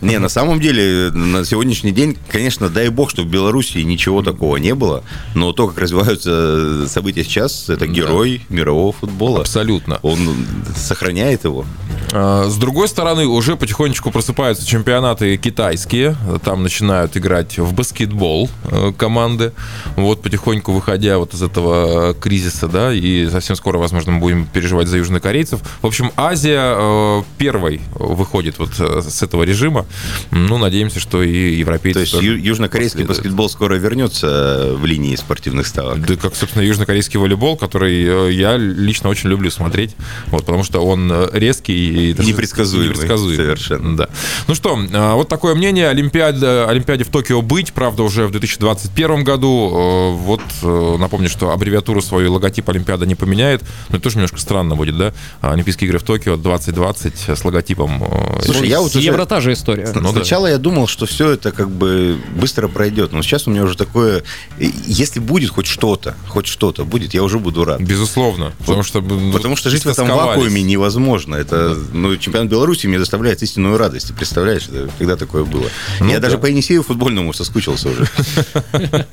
Не, 0.00 0.18
на 0.18 0.28
самом 0.28 0.58
деле, 0.58 1.12
на 1.12 1.44
сегодняшний 1.44 1.92
день, 1.92 2.16
конечно, 2.28 2.68
дай 2.68 2.88
бог, 2.88 3.08
что 3.10 3.22
в 3.22 3.26
Беларуси 3.26 3.78
ничего 3.78 4.20
такого 4.22 4.56
не 4.56 4.74
было, 4.74 5.04
но 5.36 5.52
то, 5.52 5.68
как 5.68 5.78
развиваются 5.78 6.88
события 6.88 7.22
сейчас, 7.22 7.68
это 7.68 7.86
герой 7.86 8.42
мирового 8.48 8.92
футбола. 8.92 9.42
абсолютно. 9.42 10.00
Он 10.02 10.18
сохраняет 10.74 11.44
его. 11.44 11.64
А, 12.12 12.48
С 12.48 12.56
другой 12.56 12.88
стороны, 12.88 13.26
уже 13.26 13.56
потихонечку 13.56 14.10
просыпаются 14.10 14.66
чемпионаты 14.66 15.36
китайские. 15.36 16.16
Там 16.44 16.64
начинают 16.64 17.16
играть 17.16 17.58
в 17.58 17.72
баскетбол 17.74 18.50
э, 18.64 18.92
команды. 18.96 19.52
Вот 19.94 20.20
потихоньку 20.20 20.72
выходя 20.72 21.18
вот 21.18 21.32
из 21.32 21.42
этого 21.42 22.12
кризиса, 22.14 22.66
да, 22.66 22.92
и 22.92 23.28
совсем 23.30 23.54
скоро, 23.54 23.78
возможно, 23.78 24.12
мы 24.12 24.18
будем 24.18 24.46
переживать 24.46 24.88
за 24.88 24.98
южнокорейцев. 25.44 25.60
В 25.82 25.86
общем, 25.86 26.10
Азия 26.16 26.74
э, 26.76 27.22
первой 27.38 27.80
выходит 27.94 28.58
вот 28.58 28.70
э, 28.78 29.02
с 29.02 29.22
этого 29.22 29.42
режима. 29.44 29.86
Ну, 30.30 30.58
надеемся, 30.58 31.00
что 31.00 31.22
и 31.22 31.54
европейцы 31.54 31.94
То 31.94 32.00
есть 32.00 32.14
ю- 32.14 32.36
южнокорейский 32.38 33.00
последуют. 33.00 33.18
баскетбол 33.18 33.48
скоро 33.48 33.74
вернется 33.74 34.74
в 34.76 34.84
линии 34.84 35.14
спортивных 35.16 35.66
ставок. 35.66 36.04
Да, 36.06 36.16
как, 36.16 36.34
собственно, 36.34 36.62
южнокорейский 36.62 37.18
волейбол, 37.18 37.56
который 37.56 38.28
э, 38.28 38.32
я 38.32 38.56
лично 38.56 39.08
очень 39.10 39.28
люблю 39.30 39.50
смотреть, 39.50 39.94
вот, 40.28 40.44
потому 40.44 40.64
что 40.64 40.80
он 40.84 41.10
э, 41.12 41.28
резкий 41.32 42.10
и 42.10 42.12
даже 42.14 42.28
Непредсказуемый, 42.28 42.88
непредсказуемый. 42.90 43.36
совершенно. 43.36 43.96
Да. 43.96 44.08
Ну 44.48 44.54
что, 44.54 44.78
э, 44.78 45.12
вот 45.14 45.28
такое 45.28 45.54
мнение. 45.54 45.88
Олимпиада, 45.88 46.68
Олимпиаде 46.68 47.04
в 47.04 47.08
Токио 47.08 47.42
быть, 47.42 47.72
правда, 47.72 48.02
уже 48.02 48.26
в 48.26 48.30
2021 48.30 49.24
году. 49.24 49.70
Э, 49.72 50.14
Вот, 50.14 50.40
э, 50.62 50.96
напомню, 50.98 51.28
что 51.28 51.50
аббревиатуру 51.50 52.00
свою 52.00 52.32
логотип 52.32 52.68
Олимпиада 52.68 53.06
не 53.06 53.14
поменяет. 53.14 53.62
Но 53.88 53.96
это 53.96 54.04
тоже 54.04 54.16
немножко 54.16 54.38
странно 54.40 54.74
будет, 54.76 54.96
да? 54.96 55.12
А 55.40 55.52
Олимпийские 55.52 55.88
игры 55.88 55.98
в 55.98 56.02
Токио 56.04 56.36
2020 56.36 57.28
с 57.28 57.44
логотипом. 57.44 58.02
э, 58.02 58.42
Слушай, 58.42 58.68
я 58.68 58.80
вот 58.80 58.92
С 58.92 58.96
уже- 58.96 59.04
Евро 59.06 59.24
та 59.26 59.40
же 59.40 59.52
история. 59.52 59.90
Ну 59.94 60.00
да. 60.02 60.08
Сначала 60.10 60.46
я 60.46 60.58
думал, 60.58 60.86
что 60.86 61.04
все 61.06 61.30
это 61.30 61.52
как 61.52 61.70
бы 61.70 62.18
быстро 62.34 62.68
пройдет, 62.68 63.12
но 63.12 63.22
сейчас 63.22 63.46
у 63.46 63.50
меня 63.50 63.62
уже 63.64 63.76
такое, 63.76 64.22
если 64.58 65.20
будет 65.20 65.50
хоть 65.50 65.66
что-то, 65.66 66.14
хоть 66.28 66.46
что-то 66.46 66.84
будет, 66.84 67.12
я 67.14 67.22
уже 67.22 67.38
буду 67.38 67.64
рад. 67.64 67.80
Безусловно. 67.80 68.52
Потому 68.60 68.82
что, 68.82 69.00
ну, 69.02 69.32
Потому 69.32 69.56
что 69.56 69.68
жить 69.70 69.84
в 69.84 69.88
этом 69.88 70.08
вакууме 70.08 70.62
невозможно. 70.62 71.34
Это 71.36 71.76
ну, 71.92 72.16
чемпионат 72.16 72.50
Беларуси 72.50 72.86
мне 72.86 72.98
доставляет 72.98 73.42
истинную 73.42 73.76
радость. 73.76 74.08
Ты 74.08 74.14
представляешь, 74.14 74.66
это- 74.68 74.88
когда 74.98 75.16
такое 75.16 75.44
было? 75.44 75.66
Ну 76.00 76.06
Я 76.08 76.14
да. 76.16 76.20
даже 76.28 76.38
по 76.38 76.46
Енисею 76.46 76.82
футбольному 76.82 77.32
соскучился 77.34 77.90
уже. 77.90 78.08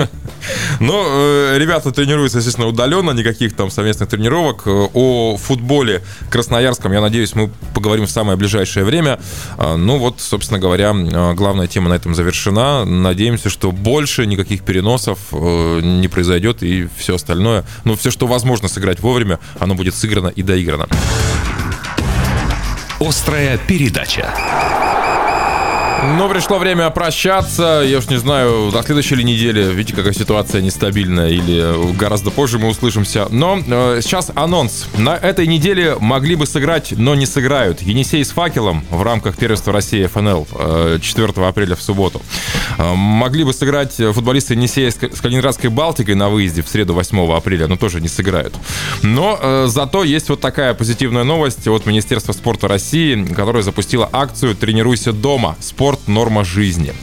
Но 0.80 1.06
э, 1.08 1.58
ребята 1.58 1.92
тренируются, 1.92 2.40
естественно, 2.40 2.68
удаленно, 2.68 3.12
никаких 3.12 3.56
там 3.56 3.70
совместных 3.70 4.10
тренировок. 4.10 4.64
Э, 4.66 4.88
О 4.94 5.38
футболе 5.38 6.02
красноярском, 6.30 6.92
я 6.92 7.02
надеюсь, 7.02 7.36
мы 7.36 7.50
поговорим 7.74 8.06
в 8.06 8.12
самое 8.12 8.38
ближайшее 8.38 8.86
время. 8.86 9.20
А, 9.58 9.78
Ну 9.78 9.98
вот, 9.98 10.20
собственно 10.20 10.60
говоря, 10.60 10.94
э, 10.94 11.34
главная 11.34 11.68
тема 11.68 11.90
на 11.90 11.94
этом 11.94 12.16
завершена. 12.16 12.86
Надеемся, 12.86 13.50
что 13.50 13.72
больше 13.72 14.26
никаких 14.26 14.64
переносов 14.64 15.20
э, 15.32 15.80
не 15.82 16.08
произойдет 16.08 16.64
и 16.64 16.88
все 16.98 17.16
остальное. 17.16 17.64
Ну, 17.84 17.96
все, 17.96 18.12
что 18.12 18.28
возможно 18.28 18.68
сыграть 18.68 19.00
вовремя, 19.00 19.40
оно 19.60 19.76
будет 19.76 19.96
сыграно 19.96 20.28
и 20.28 20.44
доиграно. 20.44 20.88
Острая 23.00 23.58
передача. 23.58 25.01
Но 26.04 26.28
пришло 26.28 26.58
время 26.58 26.90
прощаться. 26.90 27.84
Я 27.86 28.00
уж 28.00 28.10
не 28.10 28.18
знаю, 28.18 28.72
до 28.72 28.82
следующей 28.82 29.16
ли 29.16 29.24
недели. 29.24 29.72
Видите, 29.72 29.96
какая 29.96 30.14
ситуация 30.14 30.60
нестабильная. 30.60 31.30
Или 31.30 31.94
гораздо 31.94 32.32
позже 32.32 32.58
мы 32.58 32.70
услышимся. 32.70 33.28
Но 33.30 33.60
э, 33.64 34.00
сейчас 34.02 34.32
анонс. 34.34 34.88
На 34.98 35.16
этой 35.16 35.46
неделе 35.46 35.96
могли 36.00 36.36
бы 36.36 36.48
сыграть, 36.48 36.94
но 36.98 37.14
не 37.14 37.28
сыграют. 37.28 37.84
Енисей 37.84 38.26
с 38.26 38.32
факелом 38.32 38.84
в 38.90 39.04
рамках 39.04 39.38
первенства 39.38 39.72
России 39.72 40.08
ФНЛ 40.08 40.48
э, 40.52 41.00
4 41.00 41.34
апреля 41.46 41.76
в 41.76 41.84
субботу. 41.84 42.20
Э, 42.80 42.94
могли 42.96 43.44
бы 43.44 43.54
сыграть 43.54 43.94
футболисты 43.96 44.56
Енисея 44.56 44.90
с 44.90 44.96
с 44.96 45.22
Калининградской 45.22 45.70
Балтикой 45.70 46.16
на 46.16 46.30
выезде 46.30 46.64
в 46.64 46.68
среду 46.68 46.96
8 46.96 47.32
апреля, 47.32 47.68
но 47.68 47.76
тоже 47.76 48.02
не 48.02 48.08
сыграют. 48.08 48.56
Но 49.04 49.38
э, 49.40 49.66
зато 49.68 50.04
есть 50.04 50.30
вот 50.30 50.42
такая 50.42 50.74
позитивная 50.74 51.24
новость 51.24 51.68
от 51.68 51.86
Министерства 51.86 52.34
спорта 52.34 52.68
России, 52.68 53.24
которое 53.36 53.62
запустило 53.62 54.10
акцию 54.12 54.56
«Тренируйся 54.56 55.14
дома. 55.14 55.56
Спорт– 55.60 55.91
норма 56.08 56.44
жизни». 56.44 56.94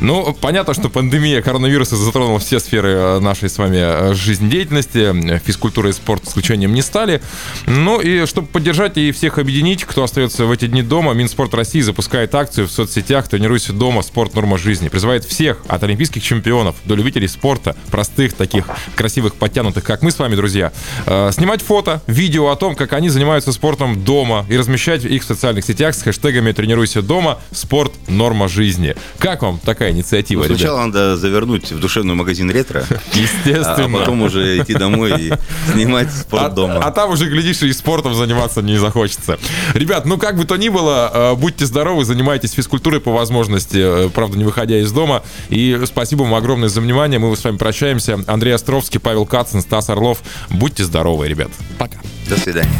Ну, 0.00 0.36
понятно, 0.40 0.74
что 0.74 0.88
пандемия 0.88 1.42
коронавируса 1.42 1.96
затронула 1.96 2.38
все 2.38 2.60
сферы 2.60 2.90
э, 2.90 3.18
нашей 3.20 3.48
с 3.48 3.58
вами 3.58 3.78
э, 3.78 4.14
жизнедеятельности. 4.14 5.38
Физкультура 5.44 5.90
и 5.90 5.92
спорт 5.92 6.24
исключением 6.26 6.74
не 6.74 6.82
стали. 6.82 7.22
Ну 7.66 8.00
и 8.00 8.26
чтобы 8.26 8.46
поддержать 8.48 8.96
и 8.96 9.12
всех 9.12 9.38
объединить, 9.38 9.84
кто 9.84 10.04
остается 10.04 10.44
в 10.44 10.52
эти 10.52 10.66
дни 10.66 10.82
дома, 10.82 11.12
Минспорт 11.14 11.54
России 11.54 11.80
запускает 11.80 12.34
акцию 12.34 12.68
в 12.68 12.70
соцсетях 12.70 13.28
«Тренируйся 13.28 13.72
дома. 13.72 14.02
Спорт– 14.02 14.34
норма 14.34 14.58
жизни». 14.58 14.88
Призывает 14.88 15.24
всех, 15.24 15.58
от 15.66 15.82
олимпийских 15.82 16.22
чемпионов 16.22 16.76
до 16.84 16.94
любителей 16.94 17.28
спорта, 17.28 17.76
простых 17.90 18.34
таких 18.34 18.66
красивых, 18.94 19.34
подтянутых, 19.34 19.84
как 19.84 20.02
мы 20.02 20.10
с 20.10 20.18
вами, 20.18 20.36
друзья, 20.36 20.72
э, 21.06 21.30
снимать 21.32 21.62
фото, 21.62 22.02
видео 22.06 22.48
о 22.48 22.56
том, 22.56 22.74
как 22.74 22.92
они 22.92 23.08
занимаются 23.08 23.52
спортом 23.52 24.04
дома 24.04 24.46
и 24.48 24.56
размещать 24.56 25.04
их 25.04 25.22
в 25.22 25.26
социальных 25.26 25.64
сетях 25.64 25.94
с 25.94 26.02
хэштегами 26.02 26.52
«Тренируйся 26.52 27.02
дома. 27.02 27.38
Спорт– 27.52 27.92
норма 28.08 28.37
жизни». 28.46 28.94
Как 29.18 29.42
вам 29.42 29.58
такая 29.58 29.90
инициатива, 29.90 30.44
ребят? 30.44 30.58
Сначала 30.58 30.84
надо 30.86 31.16
завернуть 31.16 31.72
в 31.72 31.80
душевный 31.80 32.14
магазин 32.14 32.50
ретро, 32.50 32.84
а 32.90 32.94
Естественно. 33.18 33.98
потом 33.98 34.22
уже 34.22 34.58
идти 34.58 34.74
домой 34.74 35.14
и 35.20 35.32
снимать 35.72 36.12
спорт 36.14 36.44
А, 36.44 36.50
дома. 36.50 36.78
а 36.78 36.90
там 36.92 37.10
уже, 37.10 37.26
глядишь, 37.28 37.62
и 37.62 37.72
спортом 37.72 38.14
заниматься 38.14 38.62
не 38.62 38.76
захочется. 38.78 39.38
Ребят, 39.74 40.04
ну 40.04 40.18
как 40.18 40.36
бы 40.36 40.44
то 40.44 40.56
ни 40.56 40.68
было, 40.68 41.10
э, 41.12 41.34
будьте 41.34 41.66
здоровы, 41.66 42.04
занимайтесь 42.04 42.52
физкультурой 42.52 43.00
по 43.00 43.10
возможности, 43.12 44.06
э, 44.06 44.10
правда, 44.10 44.36
не 44.38 44.44
выходя 44.44 44.78
из 44.78 44.92
дома. 44.92 45.22
И 45.48 45.80
спасибо 45.86 46.22
вам 46.24 46.34
огромное 46.34 46.68
за 46.68 46.80
внимание. 46.80 47.18
Мы 47.18 47.34
с 47.36 47.42
вами 47.42 47.56
прощаемся. 47.56 48.20
Андрей 48.26 48.52
Островский, 48.54 49.00
Павел 49.00 49.24
Кацин, 49.24 49.62
Стас 49.62 49.88
Орлов. 49.88 50.18
Будьте 50.50 50.84
здоровы, 50.84 51.26
ребят. 51.28 51.48
Пока. 51.78 51.96
До 52.28 52.36
свидания. 52.36 52.70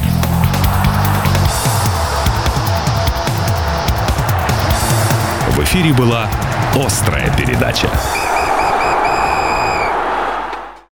Эфире 5.69 5.93
была 5.93 6.31
«Острая 6.75 7.31
передача». 7.37 7.91